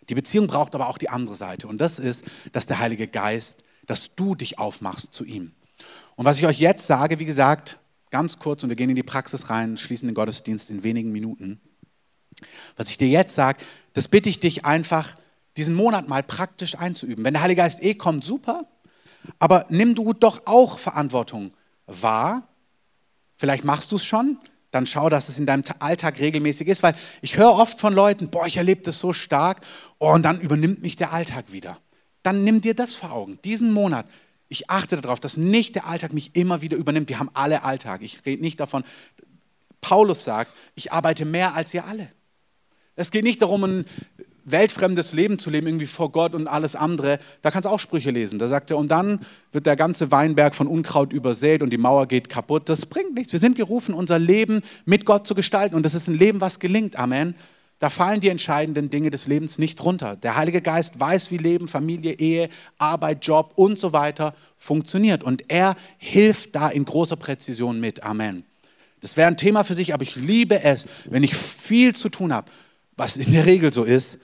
[0.09, 1.69] Die Beziehung braucht aber auch die andere Seite.
[1.69, 5.53] Und das ist, dass der Heilige Geist, dass du dich aufmachst zu ihm.
[6.17, 7.79] Und was ich euch jetzt sage, wie gesagt,
[8.11, 11.61] ganz kurz, und wir gehen in die Praxis rein, schließen den Gottesdienst in wenigen Minuten.
[12.77, 13.59] Was ich dir jetzt sage,
[13.95, 15.17] das bitte ich dich einfach,
[15.57, 17.25] diesen Monat mal praktisch einzuüben.
[17.25, 18.67] Wenn der Heilige Geist eh kommt, super,
[19.39, 21.53] aber nimm du doch auch Verantwortung
[21.87, 22.49] wahr.
[23.37, 24.39] Vielleicht machst du es schon,
[24.71, 28.31] dann schau, dass es in deinem Alltag regelmäßig ist, weil ich höre oft von Leuten,
[28.31, 29.61] boah, ich erlebe das so stark
[29.99, 31.79] oh, und dann übernimmt mich der Alltag wieder.
[32.23, 34.07] Dann nimm dir das vor Augen, diesen Monat.
[34.49, 37.09] Ich achte darauf, dass nicht der Alltag mich immer wieder übernimmt.
[37.09, 38.03] Wir haben alle Alltag.
[38.03, 38.85] Ich rede nicht davon.
[39.81, 42.11] Paulus sagt, ich arbeite mehr als ihr alle.
[42.97, 43.85] Es geht nicht darum, ein
[44.45, 47.19] weltfremdes Leben zu leben, irgendwie vor Gott und alles andere.
[47.43, 48.39] Da kannst du auch Sprüche lesen.
[48.39, 49.21] Da sagt er, und dann
[49.53, 52.69] wird der ganze Weinberg von Unkraut übersät und die Mauer geht kaputt.
[52.69, 53.33] Das bringt nichts.
[53.33, 55.75] Wir sind gerufen, unser Leben mit Gott zu gestalten.
[55.77, 56.97] Und das ist ein Leben, was gelingt.
[56.97, 57.35] Amen.
[57.79, 60.17] Da fallen die entscheidenden Dinge des Lebens nicht runter.
[60.17, 65.25] Der Heilige Geist weiß, wie Leben, Familie, Ehe, Arbeit, Job und so weiter funktioniert.
[65.25, 68.03] Und er hilft da in großer Präzision mit.
[68.03, 68.45] Amen.
[69.01, 72.33] Das wäre ein Thema für sich, aber ich liebe es, wenn ich viel zu tun
[72.33, 72.51] habe
[72.97, 74.19] was in der Regel so ist,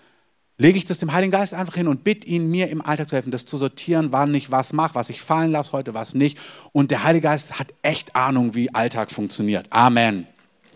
[0.58, 3.16] lege ich das dem Heiligen Geist einfach hin und bitte ihn, mir im Alltag zu
[3.16, 6.38] helfen, das zu sortieren, wann ich was mache, was ich fallen lasse heute, was nicht.
[6.72, 9.66] Und der Heilige Geist hat echt Ahnung, wie Alltag funktioniert.
[9.70, 10.26] Amen.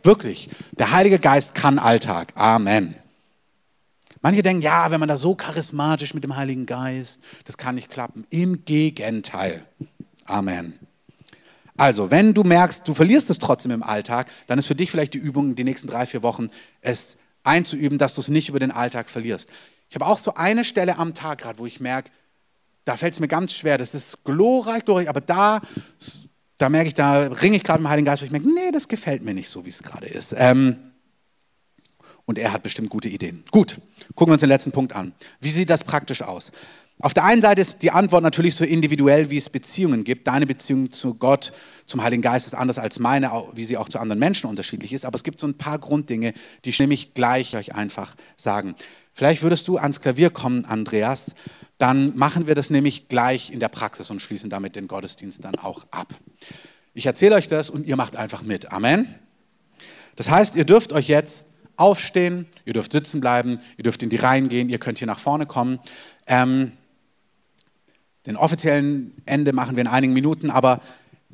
[0.03, 0.49] Wirklich.
[0.79, 2.33] Der Heilige Geist kann Alltag.
[2.35, 2.95] Amen.
[4.21, 7.91] Manche denken, ja, wenn man da so charismatisch mit dem Heiligen Geist, das kann nicht
[7.91, 8.25] klappen.
[8.31, 9.65] Im Gegenteil.
[10.25, 10.79] Amen.
[11.77, 15.15] Also, wenn du merkst, du verlierst es trotzdem im Alltag, dann ist für dich vielleicht
[15.15, 16.51] die Übung die nächsten drei, vier Wochen,
[16.83, 19.49] es einzuüben, dass du es nicht über den Alltag verlierst.
[19.89, 22.11] Ich habe auch so eine Stelle am Tag gerade, wo ich merke,
[22.85, 23.79] da fällt es mir ganz schwer.
[23.79, 25.61] Das ist glorreich, glorreich, aber da,
[26.59, 28.89] da merke ich, da ringe ich gerade dem Heiligen Geist, wo ich merke, nee, das
[28.89, 30.35] gefällt mir nicht so, wie es gerade ist.
[30.37, 30.93] Ähm,
[32.25, 33.45] und er hat bestimmt gute Ideen.
[33.51, 33.81] Gut,
[34.15, 35.13] gucken wir uns den letzten Punkt an.
[35.41, 36.53] Wie sieht das praktisch aus?
[37.03, 40.29] Auf der einen Seite ist die Antwort natürlich so individuell, wie es Beziehungen gibt.
[40.29, 41.53] Deine Beziehung zu Gott,
[41.85, 45.05] zum Heiligen Geist ist anders als meine, wie sie auch zu anderen Menschen unterschiedlich ist.
[45.05, 46.33] Aber es gibt so ein paar Grunddinge,
[46.65, 48.77] die ich nämlich gleich euch einfach sagen.
[49.15, 51.35] Vielleicht würdest du ans Klavier kommen, Andreas.
[51.77, 55.57] Dann machen wir das nämlich gleich in der Praxis und schließen damit den Gottesdienst dann
[55.57, 56.15] auch ab.
[56.95, 58.71] Ich erzähle euch das und ihr macht einfach mit.
[58.71, 59.13] Amen.
[60.15, 64.17] Das heißt, ihr dürft euch jetzt aufstehen, ihr dürft sitzen bleiben, ihr dürft in die
[64.17, 65.81] Reihen gehen, ihr könnt hier nach vorne kommen.
[66.29, 66.73] Ähm,
[68.27, 70.81] den offiziellen Ende machen wir in einigen Minuten, aber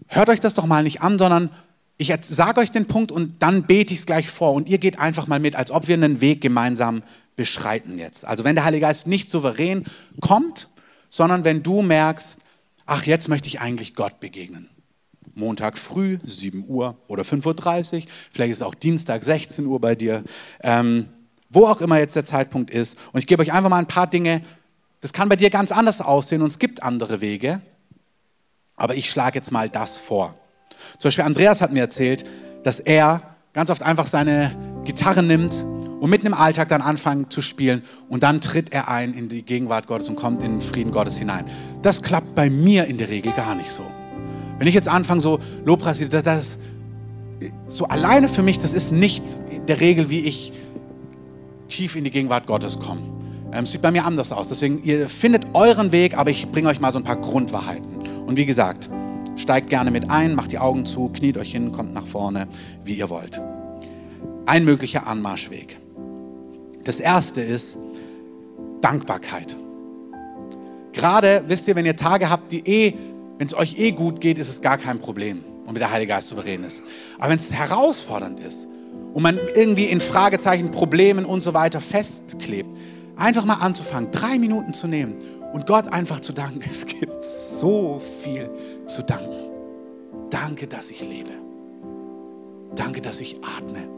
[0.07, 1.51] hört euch das doch mal nicht an, sondern
[1.99, 4.99] ich sage euch den Punkt und dann bete ich es gleich vor und ihr geht
[4.99, 7.03] einfach mal mit, als ob wir einen Weg gemeinsam
[7.36, 8.24] beschreiten jetzt.
[8.24, 9.84] Also wenn der Heilige Geist nicht souverän
[10.20, 10.68] kommt,
[11.11, 12.39] sondern wenn du merkst,
[12.86, 14.68] ach, jetzt möchte ich eigentlich Gott begegnen.
[15.34, 19.95] Montag früh, 7 Uhr oder 5.30 Uhr, vielleicht ist es auch Dienstag 16 Uhr bei
[19.95, 20.24] dir,
[20.62, 21.07] ähm,
[21.49, 22.97] wo auch immer jetzt der Zeitpunkt ist.
[23.12, 24.43] Und ich gebe euch einfach mal ein paar Dinge,
[25.01, 27.61] das kann bei dir ganz anders aussehen und es gibt andere Wege,
[28.76, 30.34] aber ich schlage jetzt mal das vor.
[30.99, 32.24] Zum Beispiel Andreas hat mir erzählt,
[32.64, 33.22] dass er
[33.53, 35.64] ganz oft einfach seine Gitarre nimmt
[36.01, 39.42] und mitten im Alltag dann anfangen zu spielen und dann tritt er ein in die
[39.42, 41.46] Gegenwart Gottes und kommt in den Frieden Gottes hinein.
[41.82, 43.82] Das klappt bei mir in der Regel gar nicht so.
[44.59, 46.59] Wenn ich jetzt anfange, so Lobpreis, das, das,
[47.68, 50.53] so alleine für mich, das ist nicht in der Regel, wie ich
[51.68, 53.18] tief in die Gegenwart Gottes komme.
[53.53, 54.49] Ähm, es sieht bei mir anders aus.
[54.49, 57.99] Deswegen, ihr findet euren Weg, aber ich bringe euch mal so ein paar Grundwahrheiten.
[58.26, 58.90] Und wie gesagt,
[59.36, 62.49] steigt gerne mit ein, macht die Augen zu, kniet euch hin, kommt nach vorne,
[62.84, 63.40] wie ihr wollt.
[64.46, 65.78] Ein möglicher Anmarschweg.
[66.84, 67.78] Das erste ist
[68.80, 69.57] Dankbarkeit.
[70.92, 72.94] Gerade, wisst ihr, wenn ihr Tage habt, die eh
[73.38, 76.12] wenn es euch eh gut geht, ist es gar kein Problem und wie der Heilige
[76.12, 76.82] Geist souverän ist.
[77.18, 78.66] Aber wenn es herausfordernd ist
[79.14, 82.70] und man irgendwie in Fragezeichen, Problemen und so weiter festklebt,
[83.19, 85.14] einfach mal anzufangen, drei Minuten zu nehmen
[85.53, 86.61] und Gott einfach zu danken.
[86.69, 88.51] Es gibt so viel
[88.87, 89.51] zu danken.
[90.31, 91.33] Danke, dass ich lebe.
[92.77, 93.89] Danke, dass ich atme.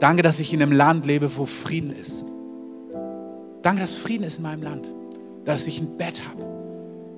[0.00, 2.24] Danke, dass ich in einem Land lebe, wo Frieden ist.
[3.62, 4.90] Danke, dass Frieden ist in meinem Land.
[5.44, 6.52] Dass ich ein Bett habe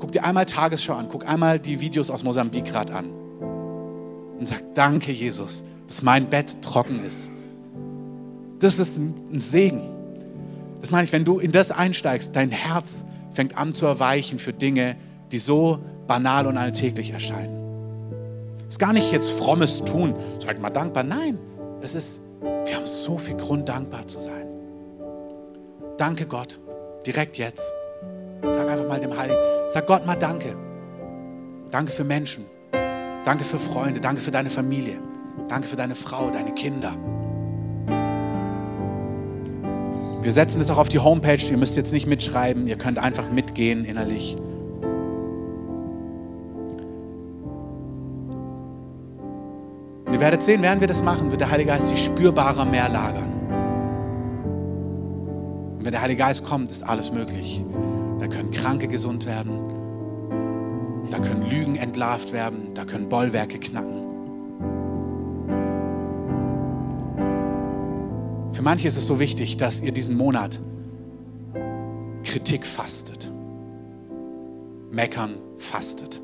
[0.05, 3.09] Guck dir einmal Tagesschau an, guck einmal die Videos aus Mosambik gerade an
[4.39, 7.31] und sag, danke Jesus, dass mein Bett trocken ist.
[8.59, 9.81] Das ist ein Segen.
[10.85, 14.53] Das meine ich, wenn du in das einsteigst, dein Herz fängt an zu erweichen für
[14.53, 14.97] Dinge,
[15.33, 17.57] die so banal und alltäglich erscheinen.
[18.69, 21.03] Es ist gar nicht jetzt frommes Tun, sag mal dankbar.
[21.03, 21.39] Nein,
[21.81, 24.47] es ist, wir haben so viel Grund, dankbar zu sein.
[25.97, 26.61] Danke Gott,
[27.07, 27.65] direkt jetzt.
[28.43, 30.55] Sag einfach mal dem Heiligen, sag Gott mal Danke.
[31.71, 32.45] Danke für Menschen.
[33.25, 34.03] Danke für Freunde.
[34.03, 35.01] Danke für deine Familie.
[35.49, 36.95] Danke für deine Frau, deine Kinder.
[40.25, 41.37] Wir setzen es auch auf die Homepage.
[41.51, 42.67] Ihr müsst jetzt nicht mitschreiben.
[42.67, 44.37] Ihr könnt einfach mitgehen innerlich.
[50.07, 52.89] Und ihr werdet sehen, während wir das machen, wird der Heilige Geist sich spürbarer mehr
[52.89, 53.33] lagern.
[55.77, 57.63] Und wenn der Heilige Geist kommt, ist alles möglich.
[58.19, 59.61] Da können Kranke gesund werden.
[61.11, 62.73] Da können Lügen entlarvt werden.
[62.73, 64.04] Da können Bollwerke knacken.
[68.55, 70.61] Für manche ist es so wichtig, dass ihr diesen Monat
[72.23, 73.31] Kritik fastet.
[74.93, 76.21] Meckern fastet.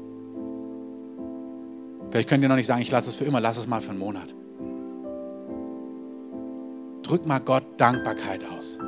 [2.11, 3.91] Vielleicht könnt ihr noch nicht sagen, ich lasse es für immer, lass es mal für
[3.91, 4.33] einen Monat.
[7.03, 8.79] Drück mal Gott Dankbarkeit aus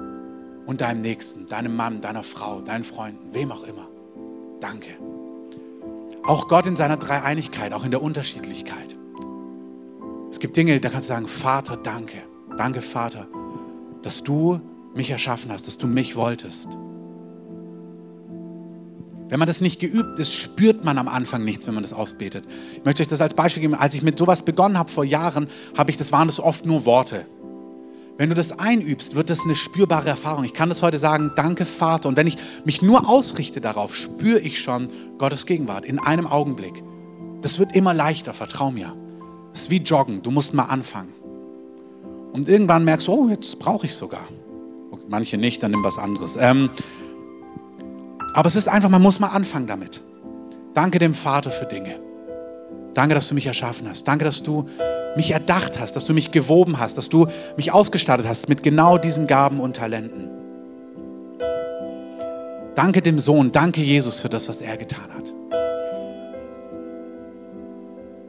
[0.67, 3.89] und deinem Nächsten, deinem Mann, deiner Frau, deinen Freunden, wem auch immer.
[4.61, 4.91] Danke.
[6.23, 8.97] Auch Gott in seiner Dreieinigkeit, auch in der Unterschiedlichkeit.
[10.31, 12.19] Es gibt Dinge, da kannst du sagen, Vater, danke.
[12.57, 13.27] Danke, Vater,
[14.03, 14.61] dass du
[14.95, 16.69] mich erschaffen hast, dass du mich wolltest.
[19.29, 22.45] Wenn man das nicht geübt ist, spürt man am Anfang nichts, wenn man das ausbetet.
[22.75, 23.75] Ich möchte euch das als Beispiel geben.
[23.75, 26.85] Als ich mit sowas begonnen habe vor Jahren, habe ich, das waren das oft nur
[26.85, 27.25] Worte.
[28.19, 30.45] Wenn du das einübst, wird das eine spürbare Erfahrung.
[30.45, 32.11] Ich kann das heute sagen, danke Vater.
[32.11, 32.37] Und wenn ich
[32.67, 36.85] mich nur ausrichte darauf, spüre ich schon Gottes Gegenwart in einem Augenblick.
[37.41, 38.95] Das wird immer leichter, vertrau mir.
[39.55, 41.22] Es ist wie Joggen, du musst mal anfangen.
[42.33, 44.27] Und irgendwann merkst du, oh, jetzt brauche ich sogar.
[45.09, 46.39] Manche nicht, dann nimm was anderes.
[46.41, 46.71] Ähm,
[48.35, 50.03] aber es ist einfach, man muss mal anfangen damit.
[50.75, 52.01] Danke dem Vater für Dinge.
[52.95, 54.09] Danke, dass du mich erschaffen hast.
[54.09, 54.67] Danke, dass du
[55.17, 57.27] mich erdacht hast, dass du mich gewoben hast, dass du
[57.57, 60.31] mich ausgestattet hast mit genau diesen Gaben und Talenten.
[62.75, 65.33] Danke dem Sohn, danke Jesus für das, was er getan hat.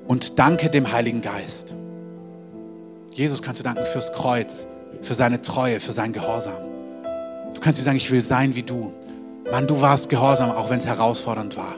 [0.05, 1.73] Und danke dem Heiligen Geist.
[3.15, 4.67] Jesus kannst du danken fürs Kreuz,
[5.01, 6.57] für seine Treue, für sein Gehorsam.
[7.53, 8.93] Du kannst ihm sagen, ich will sein wie du.
[9.51, 11.75] Mann, du warst gehorsam, auch wenn es herausfordernd war.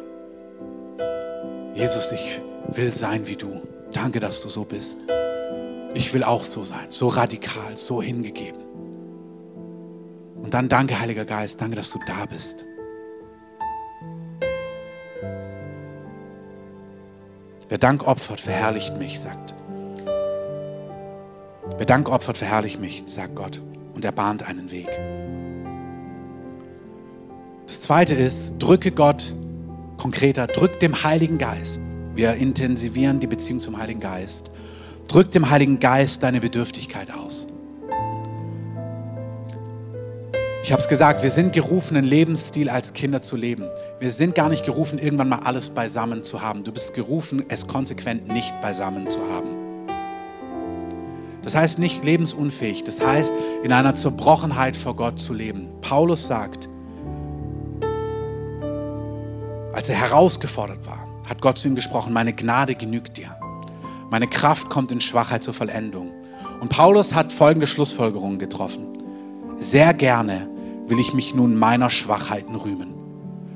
[1.73, 3.61] Jesus, ich will sein wie du.
[3.91, 4.97] Danke, dass du so bist.
[5.93, 8.61] Ich will auch so sein, so radikal, so hingegeben.
[10.41, 12.63] Und dann danke, Heiliger Geist, danke, dass du da bist.
[17.67, 19.54] Wer Dank opfert, verherrlicht mich, sagt.
[21.77, 23.61] Wer Dank opfert, verherrlicht mich, sagt Gott.
[23.93, 24.89] Und er bahnt einen Weg.
[27.65, 29.33] Das zweite ist, drücke Gott
[29.97, 31.81] konkreter, drück dem Heiligen Geist.
[32.13, 34.51] Wir intensivieren die Beziehung zum Heiligen Geist.
[35.07, 37.47] Drück dem Heiligen Geist deine Bedürftigkeit aus.
[40.63, 43.65] Ich habe es gesagt, wir sind gerufen, einen Lebensstil als Kinder zu leben.
[43.99, 46.63] Wir sind gar nicht gerufen, irgendwann mal alles beisammen zu haben.
[46.63, 49.64] Du bist gerufen, es konsequent nicht beisammen zu haben.
[51.45, 53.31] Das heißt nicht lebensunfähig, das heißt
[53.63, 55.67] in einer Zerbrochenheit vor Gott zu leben.
[55.79, 56.67] Paulus sagt,
[59.71, 63.37] als er herausgefordert war, hat Gott zu ihm gesprochen, meine Gnade genügt dir.
[64.09, 66.11] Meine Kraft kommt in Schwachheit zur Vollendung.
[66.61, 68.87] Und Paulus hat folgende Schlussfolgerungen getroffen.
[69.59, 70.49] Sehr gerne
[70.87, 72.95] will ich mich nun meiner Schwachheiten rühmen.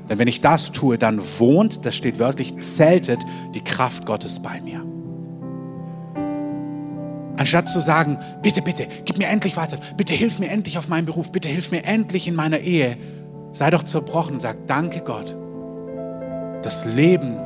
[0.08, 3.20] Denn wenn ich das tue, dann wohnt, das steht wörtlich, zeltet
[3.52, 4.89] die Kraft Gottes bei mir.
[7.40, 11.06] Anstatt zu sagen, bitte, bitte, gib mir endlich weiter, bitte hilf mir endlich auf meinem
[11.06, 12.98] Beruf, bitte hilf mir endlich in meiner Ehe,
[13.52, 15.34] sei doch zerbrochen und sag, danke Gott,
[16.62, 17.38] das Leben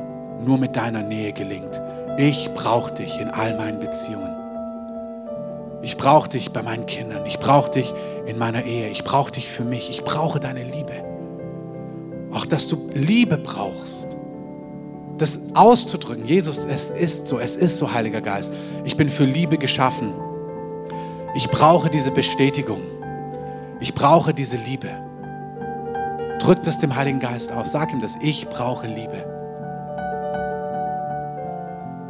[0.43, 1.79] nur mit deiner Nähe gelingt.
[2.17, 4.35] Ich brauche dich in all meinen Beziehungen.
[5.81, 7.25] Ich brauche dich bei meinen Kindern.
[7.25, 7.93] Ich brauche dich
[8.25, 8.89] in meiner Ehe.
[8.89, 9.89] Ich brauche dich für mich.
[9.89, 11.05] Ich brauche deine Liebe.
[12.33, 14.07] Auch dass du Liebe brauchst.
[15.17, 16.25] Das auszudrücken.
[16.25, 17.39] Jesus, es ist so.
[17.39, 18.51] Es ist so, Heiliger Geist.
[18.83, 20.13] Ich bin für Liebe geschaffen.
[21.35, 22.81] Ich brauche diese Bestätigung.
[23.79, 24.89] Ich brauche diese Liebe.
[26.39, 27.71] Drück das dem Heiligen Geist aus.
[27.71, 28.15] Sag ihm das.
[28.21, 29.25] Ich brauche Liebe.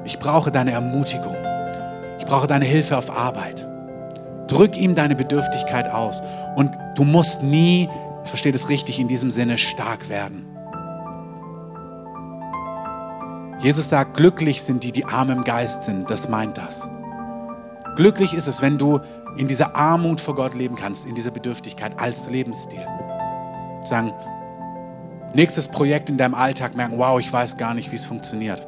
[0.03, 1.35] Ich brauche deine Ermutigung.
[2.19, 3.67] Ich brauche deine Hilfe auf Arbeit.
[4.47, 6.21] Drück ihm deine Bedürftigkeit aus.
[6.55, 7.89] Und du musst nie,
[8.23, 10.54] verstehe das richtig, in diesem Sinne stark werden.
[13.65, 16.11] Jesus sagt, glücklich sind die, die arm im Geist sind.
[16.11, 16.87] Das meint das.
[17.95, 18.99] Glücklich ist es, wenn du
[19.37, 22.85] in dieser Armut vor Gott leben kannst, in dieser Bedürftigkeit als Lebensstil.
[23.83, 24.13] Sagen,
[25.33, 28.67] nächstes Projekt in deinem Alltag merken, wow, ich weiß gar nicht, wie es funktioniert.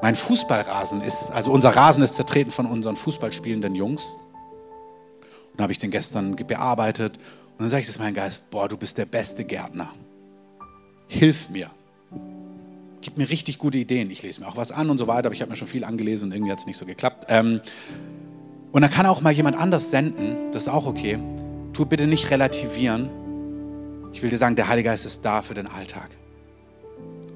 [0.00, 4.16] Mein Fußballrasen ist, also unser Rasen ist zertreten von unseren Fußballspielenden Jungs.
[5.52, 7.18] Und habe ich den gestern bearbeitet.
[7.18, 9.90] Und dann sage ich das meinem Geist, boah, du bist der beste Gärtner.
[11.06, 11.70] Hilf mir.
[13.06, 14.10] Gib mir richtig gute Ideen.
[14.10, 15.84] Ich lese mir auch was an und so weiter, aber ich habe mir schon viel
[15.84, 17.26] angelesen und irgendwie hat es nicht so geklappt.
[17.28, 17.60] Ähm,
[18.72, 21.16] und dann kann auch mal jemand anders senden, das ist auch okay.
[21.72, 23.08] Tu bitte nicht relativieren.
[24.12, 26.10] Ich will dir sagen, der Heilige Geist ist da für den Alltag.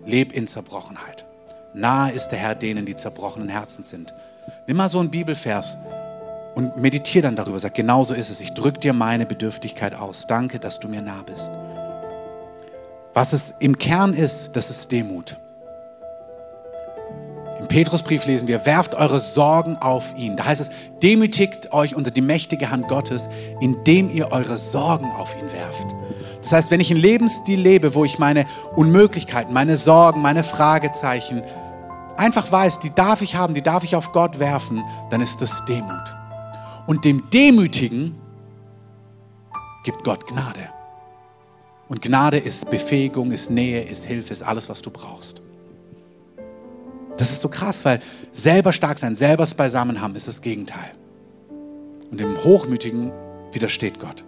[0.04, 1.24] Leb in Zerbrochenheit.
[1.72, 4.12] Nahe ist der Herr denen, die zerbrochenen Herzen sind.
[4.66, 5.78] Nimm mal so einen Bibelvers
[6.56, 7.60] und meditiere dann darüber.
[7.60, 8.40] Sag, genau so ist es.
[8.40, 10.26] Ich drücke dir meine Bedürftigkeit aus.
[10.26, 11.48] Danke, dass du mir nah bist.
[13.14, 15.36] Was es im Kern ist, das ist Demut.
[17.70, 20.36] Petrusbrief lesen wir, werft eure Sorgen auf ihn.
[20.36, 20.70] Da heißt es,
[21.04, 23.28] demütigt euch unter die mächtige Hand Gottes,
[23.60, 25.86] indem ihr eure Sorgen auf ihn werft.
[26.42, 28.44] Das heißt, wenn ich einen Lebensstil lebe, wo ich meine
[28.74, 31.42] Unmöglichkeiten, meine Sorgen, meine Fragezeichen
[32.16, 35.64] einfach weiß, die darf ich haben, die darf ich auf Gott werfen, dann ist das
[35.66, 36.16] Demut.
[36.88, 38.16] Und dem Demütigen
[39.84, 40.70] gibt Gott Gnade.
[41.88, 45.40] Und Gnade ist Befähigung, ist Nähe, ist Hilfe, ist alles, was du brauchst.
[47.20, 48.00] Das ist so krass, weil
[48.32, 50.94] selber stark sein, selber es beisammen haben, ist das Gegenteil.
[52.10, 53.12] Und dem Hochmütigen
[53.52, 54.24] widersteht Gott.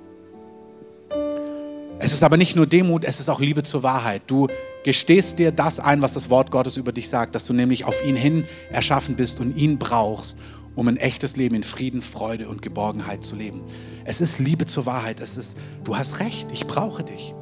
[2.01, 4.25] Es ist aber nicht nur Demut, es ist auch Liebe zur Wahrheit.
[4.27, 4.49] Du
[4.85, 8.05] gestehst dir das ein, was das Wort Gottes über dich sagt, dass du nämlich auf
[8.05, 10.37] ihn hin erschaffen bist und ihn brauchst,
[10.75, 13.63] um ein echtes Leben in Frieden, Freude und Geborgenheit zu leben.
[14.05, 15.19] Es ist Liebe zur Wahrheit.
[15.21, 17.35] Es ist, du hast recht, ich brauche dich.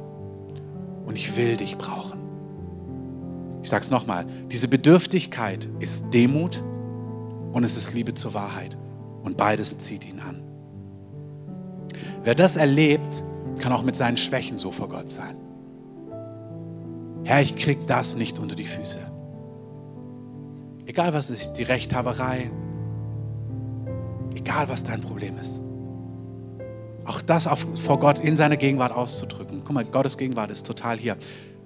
[1.05, 2.10] Und ich will dich brauchen.
[3.63, 6.63] Ich sage es nochmal, diese Bedürftigkeit ist Demut
[7.51, 8.77] und es ist Liebe zur Wahrheit.
[9.23, 10.41] Und beides zieht ihn an.
[12.23, 13.23] Wer das erlebt,
[13.59, 15.37] kann auch mit seinen Schwächen so vor Gott sein.
[17.23, 18.99] Herr, ich krieg das nicht unter die Füße.
[20.85, 22.51] Egal was ist, die Rechthaberei,
[24.35, 25.61] egal was dein Problem ist.
[27.05, 29.61] Auch das auf, vor Gott in seiner Gegenwart auszudrücken.
[29.63, 31.17] Guck mal, Gottes Gegenwart ist total hier.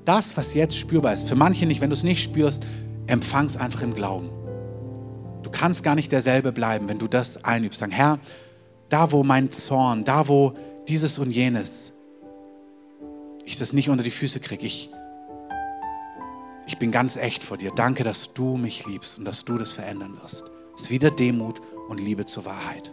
[0.06, 2.64] Das, was jetzt spürbar ist, für manche nicht, wenn du es nicht spürst,
[3.08, 4.30] empfang es einfach im Glauben.
[5.44, 7.80] Du kannst gar nicht derselbe bleiben, wenn du das einübst.
[7.80, 8.20] Sagen, Herr,
[8.90, 10.54] da wo mein Zorn, da wo
[10.88, 11.92] dieses und jenes,
[13.46, 14.66] ich das nicht unter die Füße kriege.
[14.66, 14.90] Ich,
[16.68, 17.72] ich bin ganz echt vor dir.
[17.76, 20.44] Danke, dass du mich liebst und dass du das verändern wirst.
[20.76, 22.92] Es ist wieder Demut und Liebe zur Wahrheit.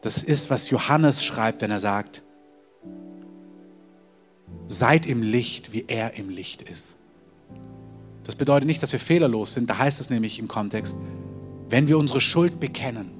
[0.00, 2.22] Das ist, was Johannes schreibt, wenn er sagt,
[4.68, 6.94] seid im Licht, wie er im Licht ist.
[8.24, 9.70] Das bedeutet nicht, dass wir fehlerlos sind.
[9.70, 10.98] Da heißt es nämlich im Kontext,
[11.70, 13.10] wenn wir unsere Schuld bekennen,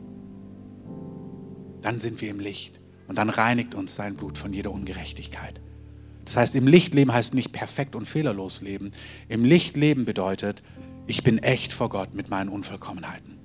[1.82, 5.60] dann sind wir im Licht und dann reinigt uns sein Blut von jeder Ungerechtigkeit.
[6.26, 8.90] Das heißt, im Licht leben heißt nicht perfekt und fehlerlos leben.
[9.28, 10.62] Im Licht leben bedeutet,
[11.06, 13.38] ich bin echt vor Gott mit meinen Unvollkommenheiten.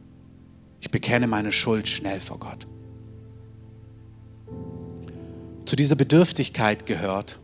[0.82, 2.68] Ich bekenne meine Schuld schnell vor Gott.
[5.64, 7.40] Zu dieser Bedürftigkeit gehört,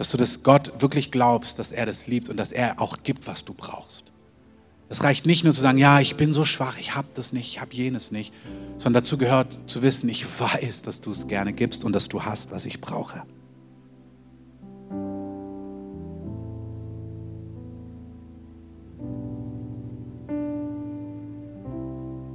[0.00, 3.26] dass du das Gott wirklich glaubst, dass er das liebt und dass er auch gibt,
[3.26, 4.04] was du brauchst.
[4.88, 7.48] Es reicht nicht nur zu sagen, ja, ich bin so schwach, ich habe das nicht,
[7.48, 8.32] ich habe jenes nicht,
[8.78, 12.24] sondern dazu gehört zu wissen, ich weiß, dass du es gerne gibst und dass du
[12.24, 13.24] hast, was ich brauche.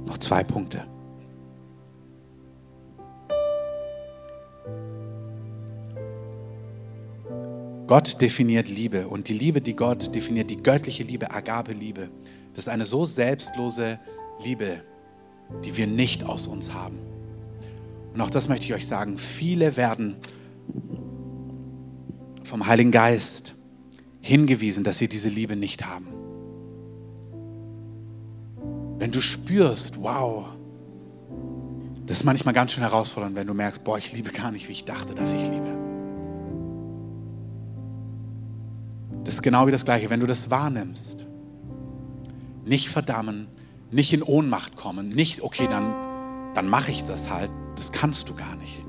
[0.06, 0.86] Noch zwei Punkte.
[7.86, 12.10] Gott definiert Liebe und die Liebe, die Gott definiert, die göttliche Liebe, Agape-Liebe,
[12.54, 14.00] das ist eine so selbstlose
[14.42, 14.82] Liebe,
[15.64, 16.98] die wir nicht aus uns haben.
[18.12, 19.18] Und auch das möchte ich euch sagen.
[19.18, 20.16] Viele werden
[22.42, 23.54] vom Heiligen Geist
[24.20, 26.08] hingewiesen, dass sie diese Liebe nicht haben.
[28.98, 30.46] Wenn du spürst, wow,
[32.06, 34.72] das ist manchmal ganz schön herausfordernd, wenn du merkst, boah, ich liebe gar nicht, wie
[34.72, 35.85] ich dachte, dass ich liebe.
[39.26, 40.08] Das ist genau wie das Gleiche.
[40.08, 41.26] Wenn du das wahrnimmst,
[42.64, 43.48] nicht verdammen,
[43.90, 45.92] nicht in Ohnmacht kommen, nicht, okay, dann,
[46.54, 47.50] dann mache ich das halt.
[47.74, 48.84] Das kannst du gar nicht.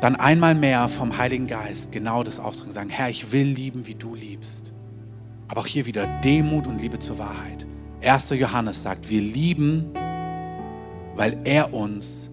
[0.00, 3.94] Dann einmal mehr vom Heiligen Geist genau das ausdrücken, sagen, Herr, ich will lieben, wie
[3.94, 4.72] du liebst.
[5.48, 7.66] Aber auch hier wieder Demut und Liebe zur Wahrheit.
[8.02, 8.30] 1.
[8.30, 9.90] Johannes sagt, wir lieben,
[11.14, 12.30] weil er uns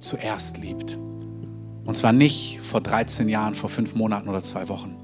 [0.00, 0.98] zuerst liebt.
[1.84, 4.96] Und zwar nicht vor 13 Jahren, vor fünf Monaten oder zwei Wochen,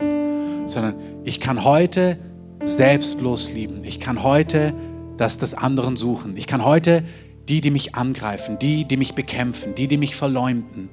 [0.66, 2.18] sondern ich kann heute
[2.64, 3.84] selbstlos lieben.
[3.84, 4.74] Ich kann heute
[5.16, 6.36] das des anderen suchen.
[6.36, 7.02] Ich kann heute
[7.48, 10.88] die, die mich angreifen, die, die mich bekämpfen, die, die mich verleumden,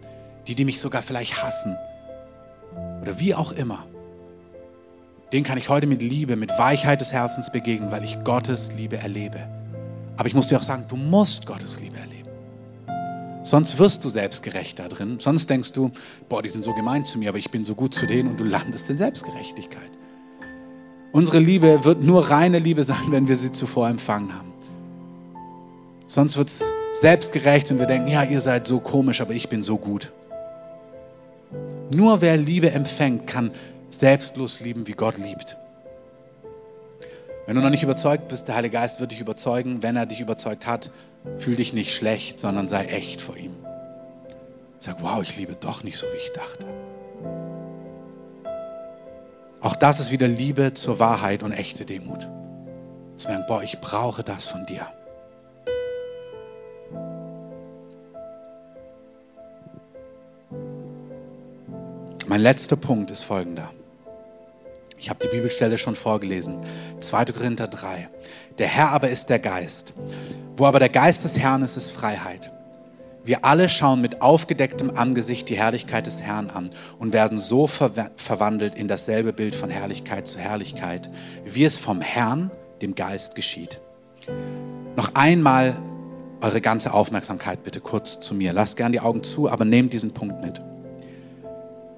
[0.47, 1.75] die, die mich sogar vielleicht hassen
[3.01, 3.85] oder wie auch immer.
[5.31, 8.97] Den kann ich heute mit Liebe, mit Weichheit des Herzens begegnen, weil ich Gottes Liebe
[8.97, 9.39] erlebe.
[10.15, 12.26] Aber ich muss dir auch sagen, du musst Gottes Liebe erleben.
[13.47, 15.19] Sonst wirst du selbstgerecht da drin.
[15.21, 15.89] Sonst denkst du,
[16.27, 18.37] boah, die sind so gemein zu mir, aber ich bin so gut zu denen und
[18.37, 19.89] du landest in Selbstgerechtigkeit.
[21.13, 24.51] Unsere Liebe wird nur reine Liebe sein, wenn wir sie zuvor empfangen haben.
[26.07, 26.61] Sonst wird es
[26.99, 30.11] selbstgerecht und wir denken, ja, ihr seid so komisch, aber ich bin so gut.
[31.95, 33.51] Nur wer Liebe empfängt, kann
[33.89, 35.55] selbstlos lieben, wie Gott liebt.
[37.47, 39.81] Wenn du noch nicht überzeugt bist, der Heilige Geist wird dich überzeugen.
[39.81, 40.91] Wenn er dich überzeugt hat,
[41.37, 43.55] fühl dich nicht schlecht, sondern sei echt vor ihm.
[44.79, 46.65] Sag, wow, ich liebe doch nicht so, wie ich dachte.
[49.61, 52.27] Auch das ist wieder Liebe zur Wahrheit und echte Demut.
[53.15, 54.85] Zu merken, boah, ich brauche das von dir.
[62.27, 63.71] Mein letzter Punkt ist folgender.
[64.99, 66.57] Ich habe die Bibelstelle schon vorgelesen.
[66.99, 67.25] 2.
[67.25, 68.09] Korinther 3.
[68.57, 69.93] Der Herr aber ist der Geist.
[70.55, 72.51] Wo aber der Geist des Herrn ist, ist Freiheit.
[73.23, 77.91] Wir alle schauen mit aufgedecktem Angesicht die Herrlichkeit des Herrn an und werden so ver
[78.15, 81.09] verwandelt in dasselbe Bild von Herrlichkeit zu Herrlichkeit,
[81.45, 82.49] wie es vom Herrn,
[82.81, 83.81] dem Geist, geschieht.
[84.95, 85.75] Noch einmal
[86.41, 88.53] eure ganze Aufmerksamkeit bitte kurz zu mir.
[88.53, 90.61] Lasst gern die Augen zu, aber nehmt diesen Punkt mit.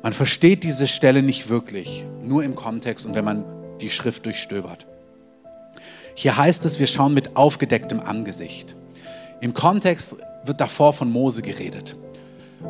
[0.02, 3.44] Man versteht diese Stelle nicht wirklich, nur im Kontext und wenn man
[3.82, 4.88] die Schrift durchstöbert.
[6.16, 8.76] Hier heißt es, wir schauen mit aufgedecktem Angesicht.
[9.42, 11.96] Im Kontext wird davor von Mose geredet.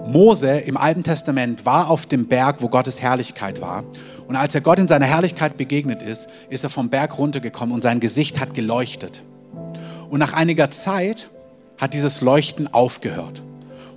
[0.07, 3.84] Mose im Alten Testament war auf dem Berg, wo Gottes Herrlichkeit war.
[4.27, 7.82] Und als er Gott in seiner Herrlichkeit begegnet ist, ist er vom Berg runtergekommen und
[7.82, 9.23] sein Gesicht hat geleuchtet.
[10.09, 11.30] Und nach einiger Zeit
[11.77, 13.41] hat dieses Leuchten aufgehört.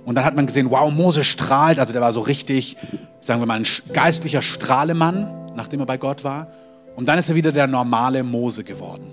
[0.05, 1.79] Und dann hat man gesehen, wow, Mose strahlt.
[1.79, 2.77] Also der war so richtig,
[3.23, 6.47] sagen wir mal, ein geistlicher Strahlemann, nachdem er bei Gott war.
[6.95, 9.07] Und dann ist er wieder der normale Mose geworden.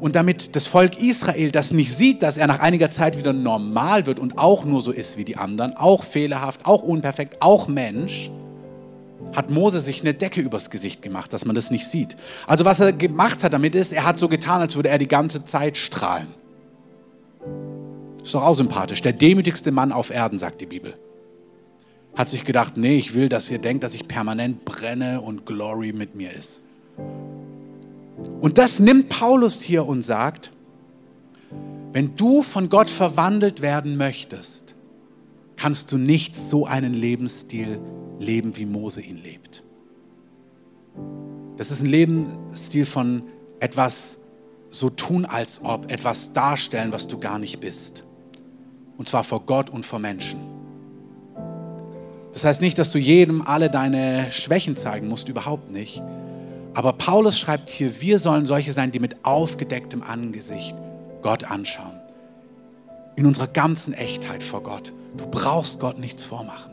[0.00, 4.06] Und damit das Volk Israel das nicht sieht, dass er nach einiger Zeit wieder normal
[4.06, 8.30] wird und auch nur so ist wie die anderen, auch fehlerhaft, auch unperfekt, auch Mensch,
[9.34, 12.16] hat Mose sich eine Decke übers Gesicht gemacht, dass man das nicht sieht.
[12.46, 15.08] Also was er gemacht hat damit ist, er hat so getan, als würde er die
[15.08, 16.28] ganze Zeit strahlen.
[18.22, 19.00] Ist doch auch sympathisch.
[19.00, 20.94] Der demütigste Mann auf Erden, sagt die Bibel.
[22.14, 25.92] Hat sich gedacht, nee, ich will, dass ihr denkt, dass ich permanent brenne und Glory
[25.92, 26.60] mit mir ist.
[28.40, 30.52] Und das nimmt Paulus hier und sagt,
[31.92, 34.74] wenn du von Gott verwandelt werden möchtest,
[35.56, 37.80] kannst du nicht so einen Lebensstil
[38.18, 39.62] leben, wie Mose ihn lebt.
[41.56, 43.22] Das ist ein Lebensstil von
[43.60, 44.18] etwas
[44.70, 48.04] so tun, als ob, etwas darstellen, was du gar nicht bist.
[48.98, 50.53] Und zwar vor Gott und vor Menschen.
[52.34, 56.02] Das heißt nicht, dass du jedem alle deine Schwächen zeigen musst, überhaupt nicht.
[56.74, 60.74] Aber Paulus schreibt hier, wir sollen solche sein, die mit aufgedecktem Angesicht
[61.22, 62.00] Gott anschauen.
[63.14, 64.92] In unserer ganzen Echtheit vor Gott.
[65.16, 66.72] Du brauchst Gott nichts vormachen.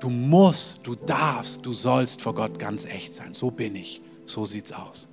[0.00, 3.34] Du musst, du darfst, du sollst vor Gott ganz echt sein.
[3.34, 4.02] So bin ich.
[4.24, 5.08] So sieht's aus.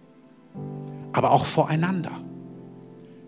[1.11, 2.13] Aber auch voreinander.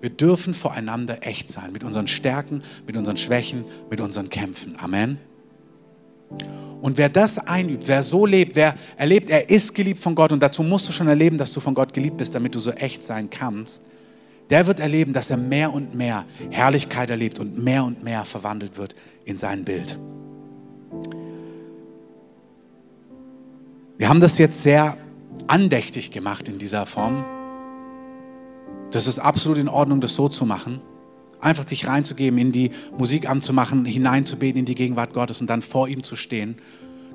[0.02, 4.76] Wir dürfen voreinander echt sein, mit unseren Stärken, mit unseren Schwächen, mit unseren Kämpfen.
[4.80, 5.20] Amen.
[6.82, 10.40] Und wer das einübt, wer so lebt, wer erlebt, er ist geliebt von Gott und
[10.42, 13.02] dazu musst du schon erleben, dass du von Gott geliebt bist, damit du so echt
[13.02, 13.82] sein kannst,
[14.50, 18.78] der wird erleben, dass er mehr und mehr Herrlichkeit erlebt und mehr und mehr verwandelt
[18.78, 19.98] wird in sein Bild.
[23.98, 24.98] Wir haben das jetzt sehr
[25.48, 27.26] andächtig gemacht in dieser Form.
[28.92, 30.82] Das ist absolut in Ordnung, das so zu machen.
[31.40, 35.88] Einfach dich reinzugeben, in die Musik anzumachen, hineinzubeten in die Gegenwart Gottes und dann vor
[35.88, 36.58] ihm zu stehen.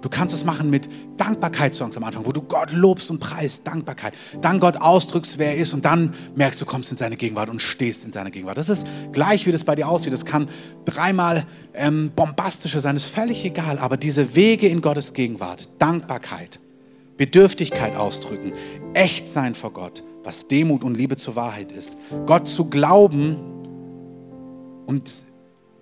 [0.01, 4.15] Du kannst es machen mit Dankbarkeitssongs am Anfang, wo du Gott lobst und preist, Dankbarkeit.
[4.41, 7.61] Dann Gott ausdrückst, wer er ist und dann merkst du, kommst in seine Gegenwart und
[7.61, 8.57] stehst in seiner Gegenwart.
[8.57, 10.13] Das ist gleich, wie das bei dir aussieht.
[10.13, 10.49] Das kann
[10.87, 13.79] dreimal ähm, bombastischer sein, ist völlig egal.
[13.79, 16.61] Aber diese Wege in Gottes Gegenwart, Dankbarkeit,
[17.19, 18.53] Bedürftigkeit ausdrücken,
[18.95, 21.99] echt sein vor Gott, was Demut und Liebe zur Wahrheit ist.
[22.25, 23.37] Gott zu glauben
[24.91, 25.15] und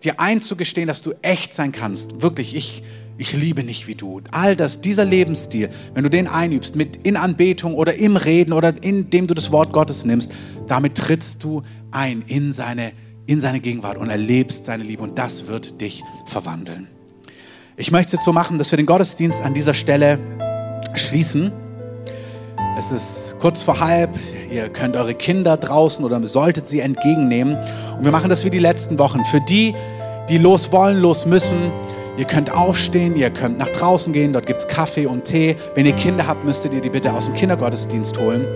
[0.05, 2.21] dir einzugestehen, dass du echt sein kannst.
[2.21, 2.83] Wirklich, ich,
[3.17, 4.21] ich liebe nicht wie du.
[4.31, 8.75] All das, dieser Lebensstil, wenn du den einübst, mit in Anbetung oder im Reden oder
[8.83, 10.31] indem du das Wort Gottes nimmst,
[10.67, 12.93] damit trittst du ein in seine,
[13.25, 16.87] in seine Gegenwart und erlebst seine Liebe und das wird dich verwandeln.
[17.79, 20.19] Ich möchte es jetzt so machen, dass wir den Gottesdienst an dieser Stelle
[20.95, 21.51] schließen.
[22.79, 24.11] Es ist kurz vor halb.
[24.53, 27.57] Ihr könnt eure Kinder draußen oder solltet sie entgegennehmen.
[27.97, 29.25] Und wir machen das wie die letzten Wochen.
[29.25, 29.75] Für die,
[30.29, 31.73] die los wollen, los müssen,
[32.17, 34.33] ihr könnt aufstehen, ihr könnt nach draußen gehen.
[34.33, 35.57] Dort gibt es Kaffee und Tee.
[35.75, 38.47] Wenn ihr Kinder habt, müsstet ihr die bitte aus dem Kindergottesdienst holen.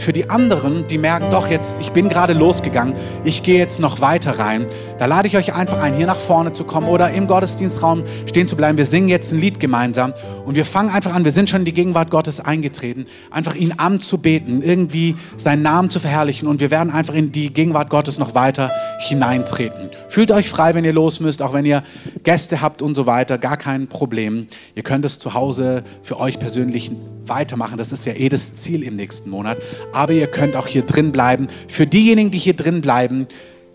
[0.00, 4.00] Für die anderen, die merken, doch jetzt, ich bin gerade losgegangen, ich gehe jetzt noch
[4.00, 4.66] weiter rein,
[4.98, 8.48] da lade ich euch einfach ein, hier nach vorne zu kommen oder im Gottesdienstraum stehen
[8.48, 8.78] zu bleiben.
[8.78, 10.14] Wir singen jetzt ein Lied gemeinsam
[10.46, 13.74] und wir fangen einfach an, wir sind schon in die Gegenwart Gottes eingetreten, einfach ihn
[13.76, 18.34] anzubeten, irgendwie seinen Namen zu verherrlichen und wir werden einfach in die Gegenwart Gottes noch
[18.34, 19.90] weiter hineintreten.
[20.08, 21.82] Fühlt euch frei, wenn ihr los müsst, auch wenn ihr
[22.24, 24.46] Gäste habt und so weiter, gar kein Problem.
[24.74, 26.90] Ihr könnt es zu Hause für euch persönlich
[27.30, 27.78] weitermachen.
[27.78, 29.56] Das ist ja eh das Ziel im nächsten Monat.
[29.92, 31.48] Aber ihr könnt auch hier drin bleiben.
[31.68, 33.26] Für diejenigen, die hier drin bleiben,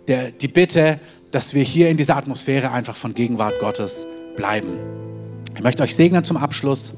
[0.07, 0.99] der, die Bitte,
[1.31, 4.77] dass wir hier in dieser Atmosphäre einfach von Gegenwart Gottes bleiben.
[5.55, 6.93] Ich möchte euch segnen zum Abschluss.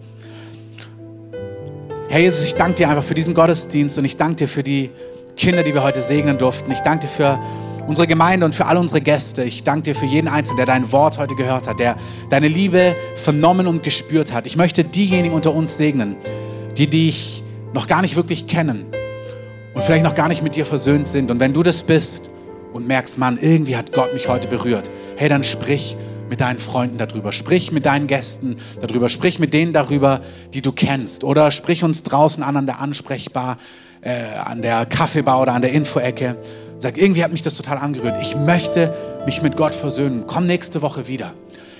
[2.09, 4.89] Herr Jesus, ich danke dir einfach für diesen Gottesdienst und ich danke dir für die
[5.35, 6.71] Kinder, die wir heute segnen durften.
[6.71, 7.39] Ich danke dir für
[7.87, 9.43] unsere Gemeinde und für all unsere Gäste.
[9.43, 11.95] Ich danke dir für jeden Einzelnen, der dein Wort heute gehört hat, der
[12.29, 14.45] deine Liebe vernommen und gespürt hat.
[14.45, 16.15] Ich möchte diejenigen unter uns segnen,
[16.77, 18.85] die dich noch gar nicht wirklich kennen
[19.73, 21.31] und vielleicht noch gar nicht mit dir versöhnt sind.
[21.31, 22.29] Und wenn du das bist
[22.73, 25.97] und merkst, Mann, irgendwie hat Gott mich heute berührt, hey, dann sprich
[26.29, 30.21] mit deinen Freunden darüber, sprich mit deinen Gästen darüber, sprich mit denen darüber,
[30.53, 33.57] die du kennst oder sprich uns draußen an an der Ansprechbar,
[34.01, 36.37] äh, an der Kaffeebar oder an der Infoecke
[36.79, 38.21] Sag, irgendwie hat mich das total angerührt.
[38.21, 38.93] Ich möchte
[39.25, 40.25] mich mit Gott versöhnen.
[40.27, 41.33] Komm nächste Woche wieder.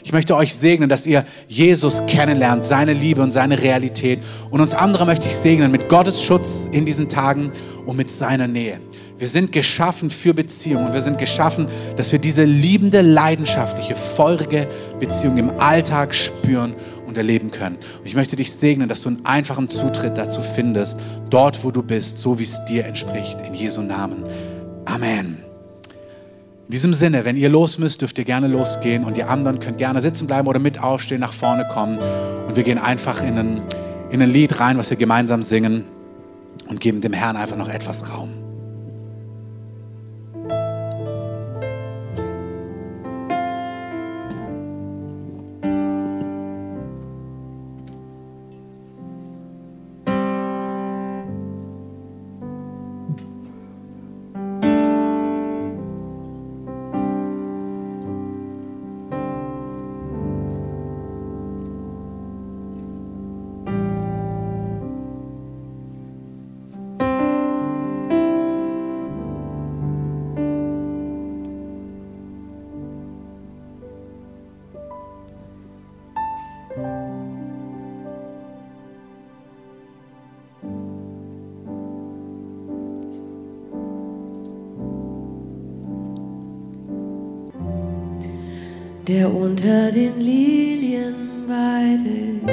[0.07, 4.21] Ich möchte euch segnen, dass ihr Jesus kennenlernt, seine Liebe und seine Realität.
[4.49, 7.51] Und uns andere möchte ich segnen mit Gottes Schutz in diesen Tagen
[7.85, 8.79] und mit seiner Nähe.
[9.17, 14.69] Wir sind geschaffen für Beziehung und wir sind geschaffen, dass wir diese liebende, leidenschaftliche, feurige
[14.97, 16.73] Beziehung im Alltag spüren
[17.05, 17.75] und erleben können.
[17.75, 20.97] Und ich möchte dich segnen, dass du einen einfachen Zutritt dazu findest,
[21.29, 24.23] dort, wo du bist, so wie es dir entspricht, in Jesu Namen.
[24.85, 25.46] Amen.
[26.67, 29.77] In diesem Sinne, wenn ihr los müsst, dürft ihr gerne losgehen und die anderen könnt
[29.77, 31.97] gerne sitzen bleiben oder mit aufstehen, nach vorne kommen.
[32.45, 33.61] Und wir gehen einfach in ein,
[34.09, 35.85] in ein Lied rein, was wir gemeinsam singen
[36.67, 38.46] und geben dem Herrn einfach noch etwas Raum.
[89.07, 92.43] Der unter den Lilien weidet,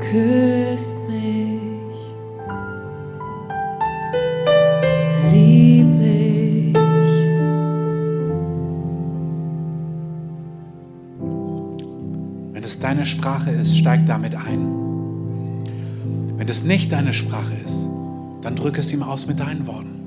[0.00, 1.58] küsst mich
[5.32, 6.76] lieblich.
[12.52, 14.68] Wenn es deine Sprache ist, steig damit ein.
[16.36, 17.88] Wenn es nicht deine Sprache ist,
[18.42, 19.99] dann drück es ihm aus mit deinen Worten.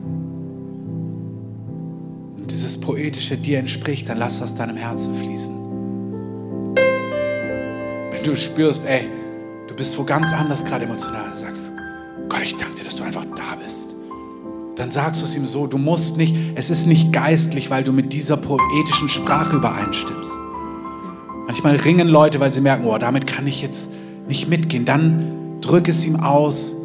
[2.94, 6.76] Poetische dir entspricht, dann lass das deinem Herzen fließen.
[8.12, 9.10] Wenn du spürst, ey,
[9.68, 11.72] du bist wo ganz anders gerade emotional, sagst,
[12.30, 13.96] Gott, ich danke dir, dass du einfach da bist.
[14.76, 17.94] Dann sagst du es ihm so, du musst nicht, es ist nicht geistlich, weil du
[17.94, 20.34] mit dieser poetischen Sprache übereinstimmst.
[21.48, 23.90] Manchmal ringen Leute, weil sie merken, oh, damit kann ich jetzt
[24.28, 24.86] nicht mitgehen.
[24.86, 26.76] Dann drück es ihm aus,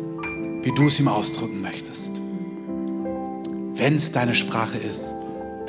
[0.62, 2.12] wie du es ihm ausdrücken möchtest.
[3.74, 5.14] Wenn es deine Sprache ist,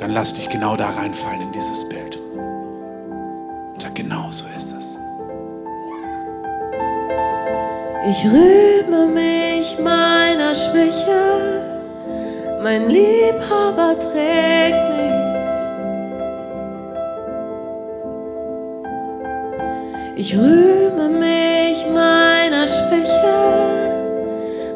[0.00, 2.16] dann lass dich genau da reinfallen in dieses Bild.
[2.16, 4.96] Und sag, genau so ist es.
[8.08, 11.66] Ich rühme mich meiner Schwäche,
[12.62, 15.10] mein Liebhaber trägt mich.
[20.16, 23.38] Ich rühme mich meiner Schwäche,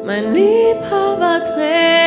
[0.05, 2.04] mein Liebhaber trägt mich.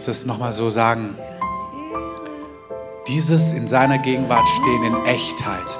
[0.00, 1.14] Möchte es nochmal so sagen.
[3.06, 5.78] Dieses in seiner Gegenwart stehen in Echtheit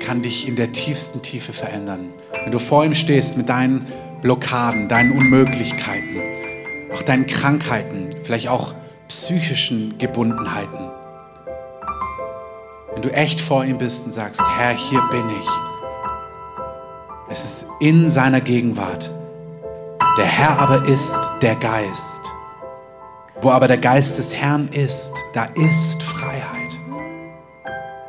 [0.00, 2.14] kann dich in der tiefsten Tiefe verändern.
[2.44, 3.86] Wenn du vor ihm stehst mit deinen
[4.22, 6.22] Blockaden, deinen Unmöglichkeiten,
[6.94, 8.72] auch deinen Krankheiten, vielleicht auch
[9.08, 10.90] psychischen Gebundenheiten.
[12.94, 15.48] Wenn du echt vor ihm bist und sagst, Herr, hier bin ich.
[17.28, 19.10] Es ist in seiner Gegenwart.
[20.18, 22.20] Der Herr aber ist der Geist.
[23.40, 26.76] Wo aber der Geist des Herrn ist, da ist Freiheit.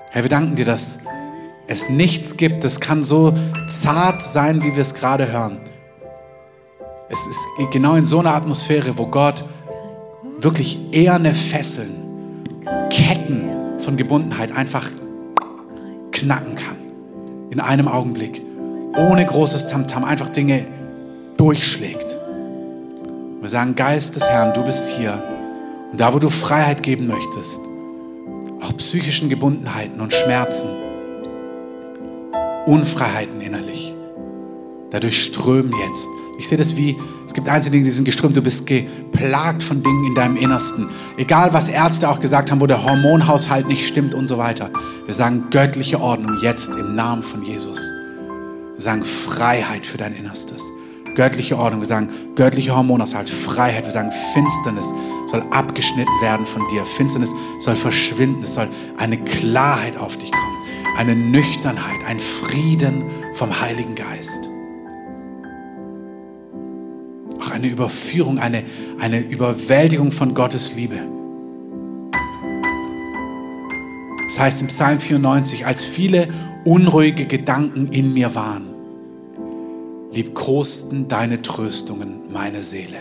[0.09, 0.97] Herr, wir danken dir, dass
[1.67, 3.37] es nichts gibt, das kann so
[3.67, 5.59] zart sein, wie wir es gerade hören.
[7.09, 7.39] Es ist
[7.71, 9.43] genau in so einer Atmosphäre, wo Gott
[10.39, 12.43] wirklich eherne Fesseln,
[12.89, 14.87] Ketten von Gebundenheit einfach
[16.11, 16.77] knacken kann.
[17.51, 18.41] In einem Augenblick.
[18.97, 20.78] Ohne großes Tamtam, einfach Dinge
[21.39, 22.17] durchschlägt.
[23.39, 25.23] Wir sagen, Geist des Herrn, du bist hier.
[25.89, 27.61] Und da, wo du Freiheit geben möchtest,
[28.59, 30.67] auch psychischen Gebundenheiten und Schmerzen,
[32.65, 33.93] Unfreiheiten innerlich,
[34.91, 36.05] dadurch strömen jetzt.
[36.37, 39.81] Ich sehe das wie, es gibt einzelne Dinge, die sind geströmt, du bist geplagt von
[39.81, 40.89] Dingen in deinem Innersten.
[41.15, 44.69] Egal, was Ärzte auch gesagt haben, wo der Hormonhaushalt nicht stimmt und so weiter.
[45.05, 47.79] Wir sagen göttliche Ordnung jetzt im Namen von Jesus.
[48.75, 50.61] Wir sagen Freiheit für dein Innerstes.
[51.15, 51.81] Göttliche Ordnung.
[51.81, 53.85] Wir sagen göttliche Hormonaushalt, Freiheit.
[53.85, 54.93] Wir sagen Finsternis
[55.27, 56.85] soll abgeschnitten werden von dir.
[56.85, 58.43] Finsternis soll verschwinden.
[58.43, 60.57] Es soll eine Klarheit auf dich kommen.
[60.97, 64.49] Eine Nüchternheit, ein Frieden vom Heiligen Geist.
[67.39, 68.63] Auch eine Überführung, eine,
[68.99, 70.99] eine Überwältigung von Gottes Liebe.
[74.29, 76.27] Das heißt im Psalm 94, als viele
[76.63, 78.68] unruhige Gedanken in mir waren,
[80.11, 82.97] liebkosten deine Tröstungen meine Seele.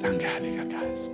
[0.00, 1.12] Danke, Heiliger Geist.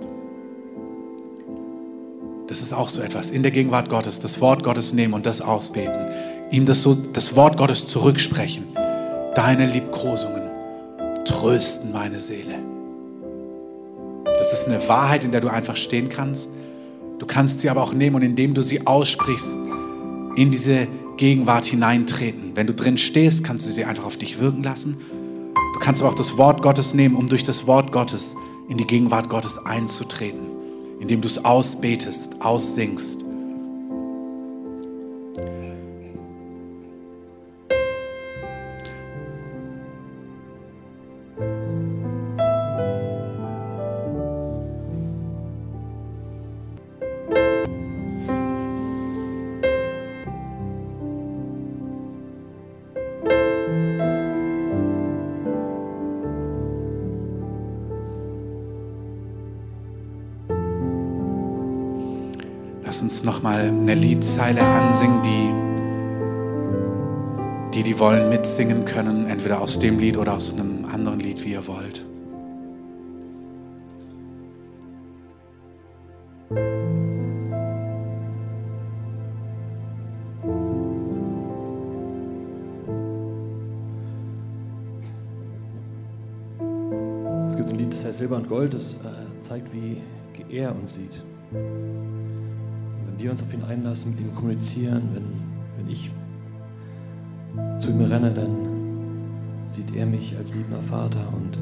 [2.47, 3.29] Das ist auch so etwas.
[3.31, 6.07] In der Gegenwart Gottes das Wort Gottes nehmen und das ausbeten.
[6.51, 8.67] Ihm das, so, das Wort Gottes zurücksprechen.
[9.35, 10.49] Deine Liebkosungen
[11.25, 12.55] trösten meine Seele.
[14.53, 16.49] ist eine Wahrheit, in der du einfach stehen kannst.
[17.23, 19.57] Du kannst sie aber auch nehmen und indem du sie aussprichst,
[20.35, 22.51] in diese Gegenwart hineintreten.
[22.53, 24.97] Wenn du drin stehst, kannst du sie einfach auf dich wirken lassen.
[25.73, 28.35] Du kannst aber auch das Wort Gottes nehmen, um durch das Wort Gottes
[28.67, 30.41] in die Gegenwart Gottes einzutreten,
[30.99, 33.22] indem du es ausbetest, aussingst.
[64.23, 65.51] Liedzeile ansingen, die,
[67.73, 71.51] die, die wollen, mitsingen können, entweder aus dem Lied oder aus einem anderen Lied, wie
[71.51, 72.05] ihr wollt.
[87.45, 90.01] Es gibt so ein Lied, das heißt Silber und Gold, das äh, zeigt, wie
[90.49, 91.21] er uns sieht.
[93.23, 95.23] Wir uns auf ihn einlassen, mit ihm kommunizieren, wenn,
[95.77, 96.11] wenn ich
[97.77, 98.49] zu ihm renne, dann
[99.63, 101.57] sieht er mich als liebender Vater und,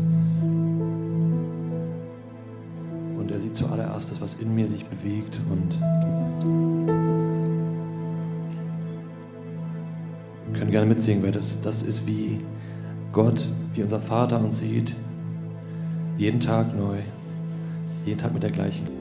[3.19, 5.79] und er sieht zuallererst das, was in mir sich bewegt und
[10.57, 12.39] können gerne mitsingen, weil das, das ist wie
[13.13, 13.45] Gott,
[13.75, 14.95] wie unser Vater uns sieht,
[16.17, 16.97] jeden Tag neu,
[18.03, 19.00] jeden Tag mit der gleichen.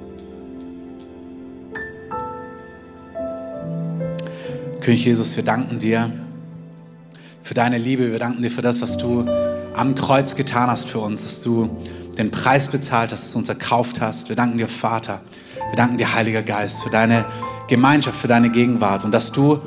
[4.80, 6.10] König Jesus, wir danken dir
[7.42, 8.12] für deine Liebe.
[8.12, 9.26] Wir danken dir für das, was du
[9.74, 11.68] am Kreuz getan hast für uns, dass du
[12.16, 14.30] den Preis bezahlt hast, dass du uns erkauft hast.
[14.30, 15.20] Wir danken dir, Vater.
[15.54, 17.26] Wir danken dir, Heiliger Geist, für deine
[17.68, 19.60] Gemeinschaft, für deine Gegenwart und dass du,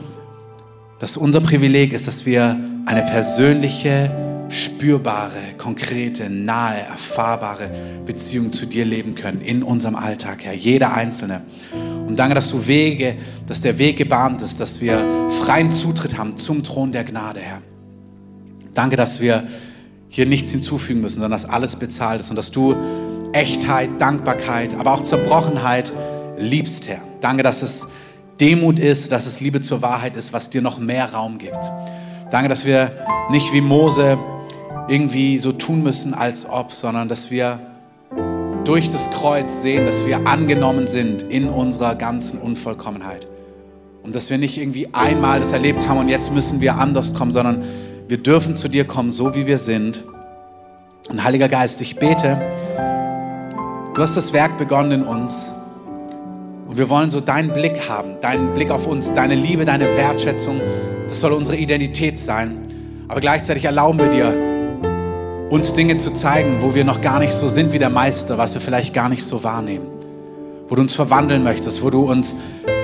[0.97, 4.09] dass unser Privileg ist, dass wir eine persönliche,
[4.49, 7.69] spürbare, konkrete, nahe, erfahrbare
[8.07, 10.53] Beziehung zu dir leben können in unserem Alltag, Herr.
[10.53, 11.43] Jeder Einzelne.
[12.13, 13.15] Und danke, dass du Wege,
[13.47, 17.59] dass der Weg gebahnt ist, dass wir freien Zutritt haben zum Thron der Gnade, Herr.
[18.71, 19.47] Danke, dass wir
[20.09, 22.75] hier nichts hinzufügen müssen, sondern dass alles bezahlt ist und dass du
[23.31, 25.91] Echtheit, Dankbarkeit, aber auch Zerbrochenheit
[26.37, 27.01] liebst, Herr.
[27.19, 27.87] Danke, dass es
[28.39, 31.67] Demut ist, dass es Liebe zur Wahrheit ist, was dir noch mehr Raum gibt.
[32.29, 32.91] Danke, dass wir
[33.31, 34.19] nicht wie Mose
[34.87, 37.72] irgendwie so tun müssen, als ob, sondern dass wir
[38.63, 43.27] durch das Kreuz sehen, dass wir angenommen sind in unserer ganzen Unvollkommenheit.
[44.03, 47.31] Und dass wir nicht irgendwie einmal das erlebt haben und jetzt müssen wir anders kommen,
[47.31, 47.63] sondern
[48.07, 50.03] wir dürfen zu dir kommen, so wie wir sind.
[51.09, 52.37] Und Heiliger Geist, ich bete,
[53.93, 55.51] du hast das Werk begonnen in uns.
[56.67, 60.59] Und wir wollen so deinen Blick haben, deinen Blick auf uns, deine Liebe, deine Wertschätzung.
[61.07, 62.59] Das soll unsere Identität sein.
[63.07, 64.52] Aber gleichzeitig erlauben wir dir,
[65.53, 68.55] uns Dinge zu zeigen, wo wir noch gar nicht so sind wie der Meister, was
[68.55, 69.85] wir vielleicht gar nicht so wahrnehmen.
[70.67, 72.35] Wo du uns verwandeln möchtest, wo du uns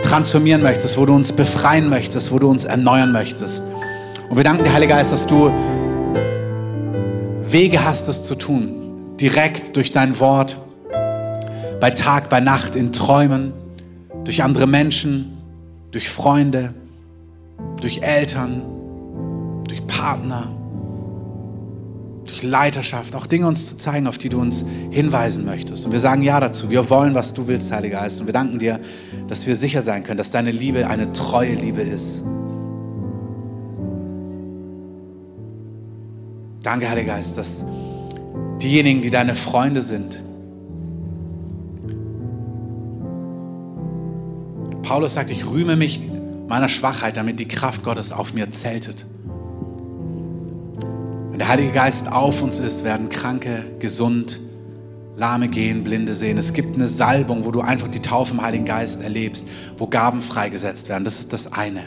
[0.04, 3.64] transformieren möchtest, wo du uns befreien möchtest, wo du uns erneuern möchtest.
[4.30, 5.52] Und wir danken dir, Heiliger Geist, dass du
[7.42, 9.16] Wege hast, das zu tun.
[9.20, 10.56] Direkt durch dein Wort,
[11.80, 13.52] bei Tag, bei Nacht, in Träumen,
[14.26, 15.40] durch andere Menschen,
[15.90, 16.76] durch Freunde,
[17.82, 18.62] durch Eltern,
[19.68, 20.50] durch Partner,
[22.30, 25.86] durch Leiterschaft, auch Dinge uns zu zeigen, auf die du uns hinweisen möchtest.
[25.86, 26.70] Und wir sagen Ja dazu.
[26.70, 28.20] Wir wollen, was du willst, Heiliger Geist.
[28.22, 28.80] Und wir danken dir,
[29.28, 32.24] dass wir sicher sein können, dass deine Liebe eine treue Liebe ist.
[36.62, 37.64] Danke, Heiliger Geist, dass
[38.62, 40.22] diejenigen, die deine Freunde sind,
[44.84, 46.02] Paulus sagt, ich rühme mich
[46.48, 49.06] meiner Schwachheit, damit die Kraft Gottes auf mir zeltet.
[51.40, 54.42] Wenn der Heilige Geist auf uns ist, werden Kranke gesund,
[55.16, 56.38] Lahme gehen, Blinde sehen.
[56.38, 59.48] Es gibt eine Salbung, wo du einfach die Taufe im Heiligen Geist erlebst,
[59.78, 61.06] wo Gaben freigesetzt werden.
[61.06, 61.84] Das ist das eine.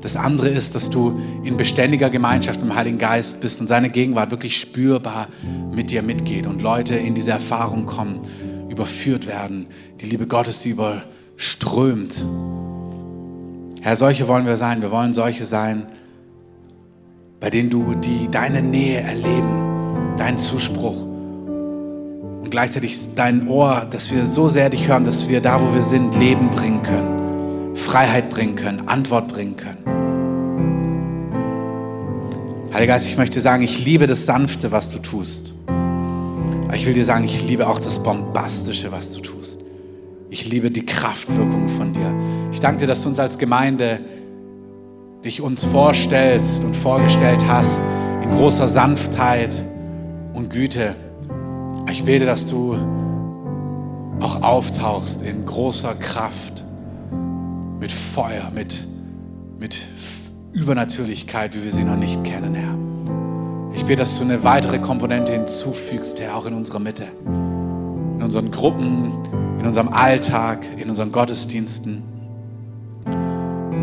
[0.00, 3.90] Das andere ist, dass du in beständiger Gemeinschaft mit dem Heiligen Geist bist und seine
[3.90, 5.28] Gegenwart wirklich spürbar
[5.70, 8.22] mit dir mitgeht und Leute in diese Erfahrung kommen,
[8.70, 9.66] überführt werden,
[10.00, 12.24] die Liebe Gottes, die überströmt.
[13.82, 14.80] Herr, solche wollen wir sein.
[14.80, 15.88] Wir wollen solche sein,
[17.46, 24.26] bei denen du die, deine Nähe erleben, deinen Zuspruch und gleichzeitig dein Ohr, dass wir
[24.26, 28.56] so sehr dich hören, dass wir da, wo wir sind, Leben bringen können, Freiheit bringen
[28.56, 29.78] können, Antwort bringen können.
[32.74, 35.54] Heiliger Geist, ich möchte sagen, ich liebe das Sanfte, was du tust.
[35.68, 39.60] Aber ich will dir sagen, ich liebe auch das Bombastische, was du tust.
[40.30, 42.12] Ich liebe die Kraftwirkung von dir.
[42.50, 44.00] Ich danke dir, dass du uns als Gemeinde
[45.26, 47.82] dich uns vorstellst und vorgestellt hast
[48.22, 49.52] in großer Sanftheit
[50.34, 50.94] und Güte.
[51.90, 52.76] Ich bete, dass du
[54.20, 56.64] auch auftauchst in großer Kraft,
[57.80, 58.86] mit Feuer, mit,
[59.58, 59.82] mit
[60.52, 62.78] Übernatürlichkeit, wie wir sie noch nicht kennen, Herr.
[63.76, 68.52] Ich bete, dass du eine weitere Komponente hinzufügst, Herr, auch in unserer Mitte, in unseren
[68.52, 69.12] Gruppen,
[69.58, 72.15] in unserem Alltag, in unseren Gottesdiensten.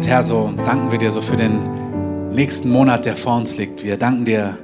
[0.03, 3.85] Und Herr, so danken wir dir so für den nächsten Monat, der vor uns liegt.
[3.85, 4.57] Wir danken dir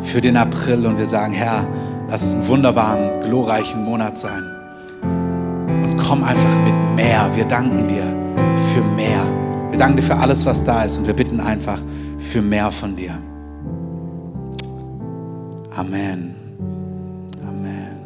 [0.00, 1.66] für den April und wir sagen, Herr,
[2.08, 4.42] lass es einen wunderbaren, glorreichen Monat sein.
[5.02, 7.30] Und komm einfach mit mehr.
[7.34, 8.04] Wir danken dir
[8.72, 9.22] für mehr.
[9.68, 11.82] Wir danken dir für alles, was da ist und wir bitten einfach
[12.18, 13.12] für mehr von dir.
[15.76, 16.34] Amen.
[17.46, 17.96] Amen.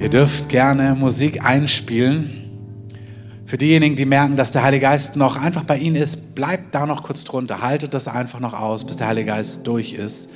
[0.00, 2.45] Ihr dürft gerne Musik einspielen.
[3.46, 6.84] Für diejenigen, die merken, dass der Heilige Geist noch einfach bei ihnen ist, bleibt da
[6.84, 7.62] noch kurz drunter.
[7.62, 10.28] Haltet das einfach noch aus, bis der Heilige Geist durch ist.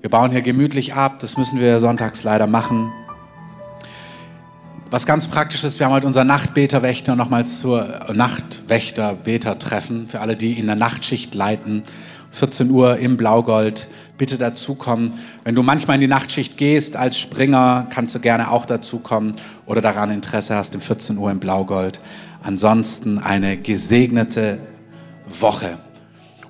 [0.00, 1.18] Wir bauen hier gemütlich ab.
[1.20, 2.90] Das müssen wir sonntags leider machen.
[4.90, 10.58] Was ganz praktisch ist, wir haben heute unser Nachtbeterwächter nochmal zur Nachtwächter-Beter-Treffen für alle, die
[10.58, 11.82] in der Nachtschicht leiten.
[12.30, 13.88] 14 Uhr im Blaugold.
[14.16, 15.12] Bitte dazukommen.
[15.44, 19.82] Wenn du manchmal in die Nachtschicht gehst als Springer, kannst du gerne auch dazukommen oder
[19.82, 22.00] daran Interesse hast, um 14 Uhr im Blaugold.
[22.46, 24.58] Ansonsten eine gesegnete
[25.28, 25.78] Woche.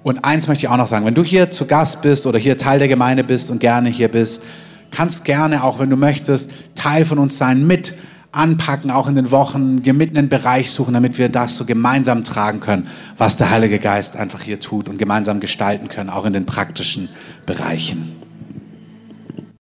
[0.03, 2.59] Und eins möchte ich auch noch sagen, wenn du hier zu Gast bist oder hier
[2.59, 4.45] Teil der Gemeinde bist und gerne hier bist,
[4.91, 7.95] kannst gerne auch, wenn du möchtest, Teil von uns sein mit
[8.31, 12.25] anpacken, auch in den Wochen, dir mitten einen Bereich suchen, damit wir das so gemeinsam
[12.25, 16.35] tragen können, was der Heilige Geist einfach hier tut und gemeinsam gestalten können, auch in
[16.35, 17.09] den praktischen
[17.47, 18.26] Bereichen.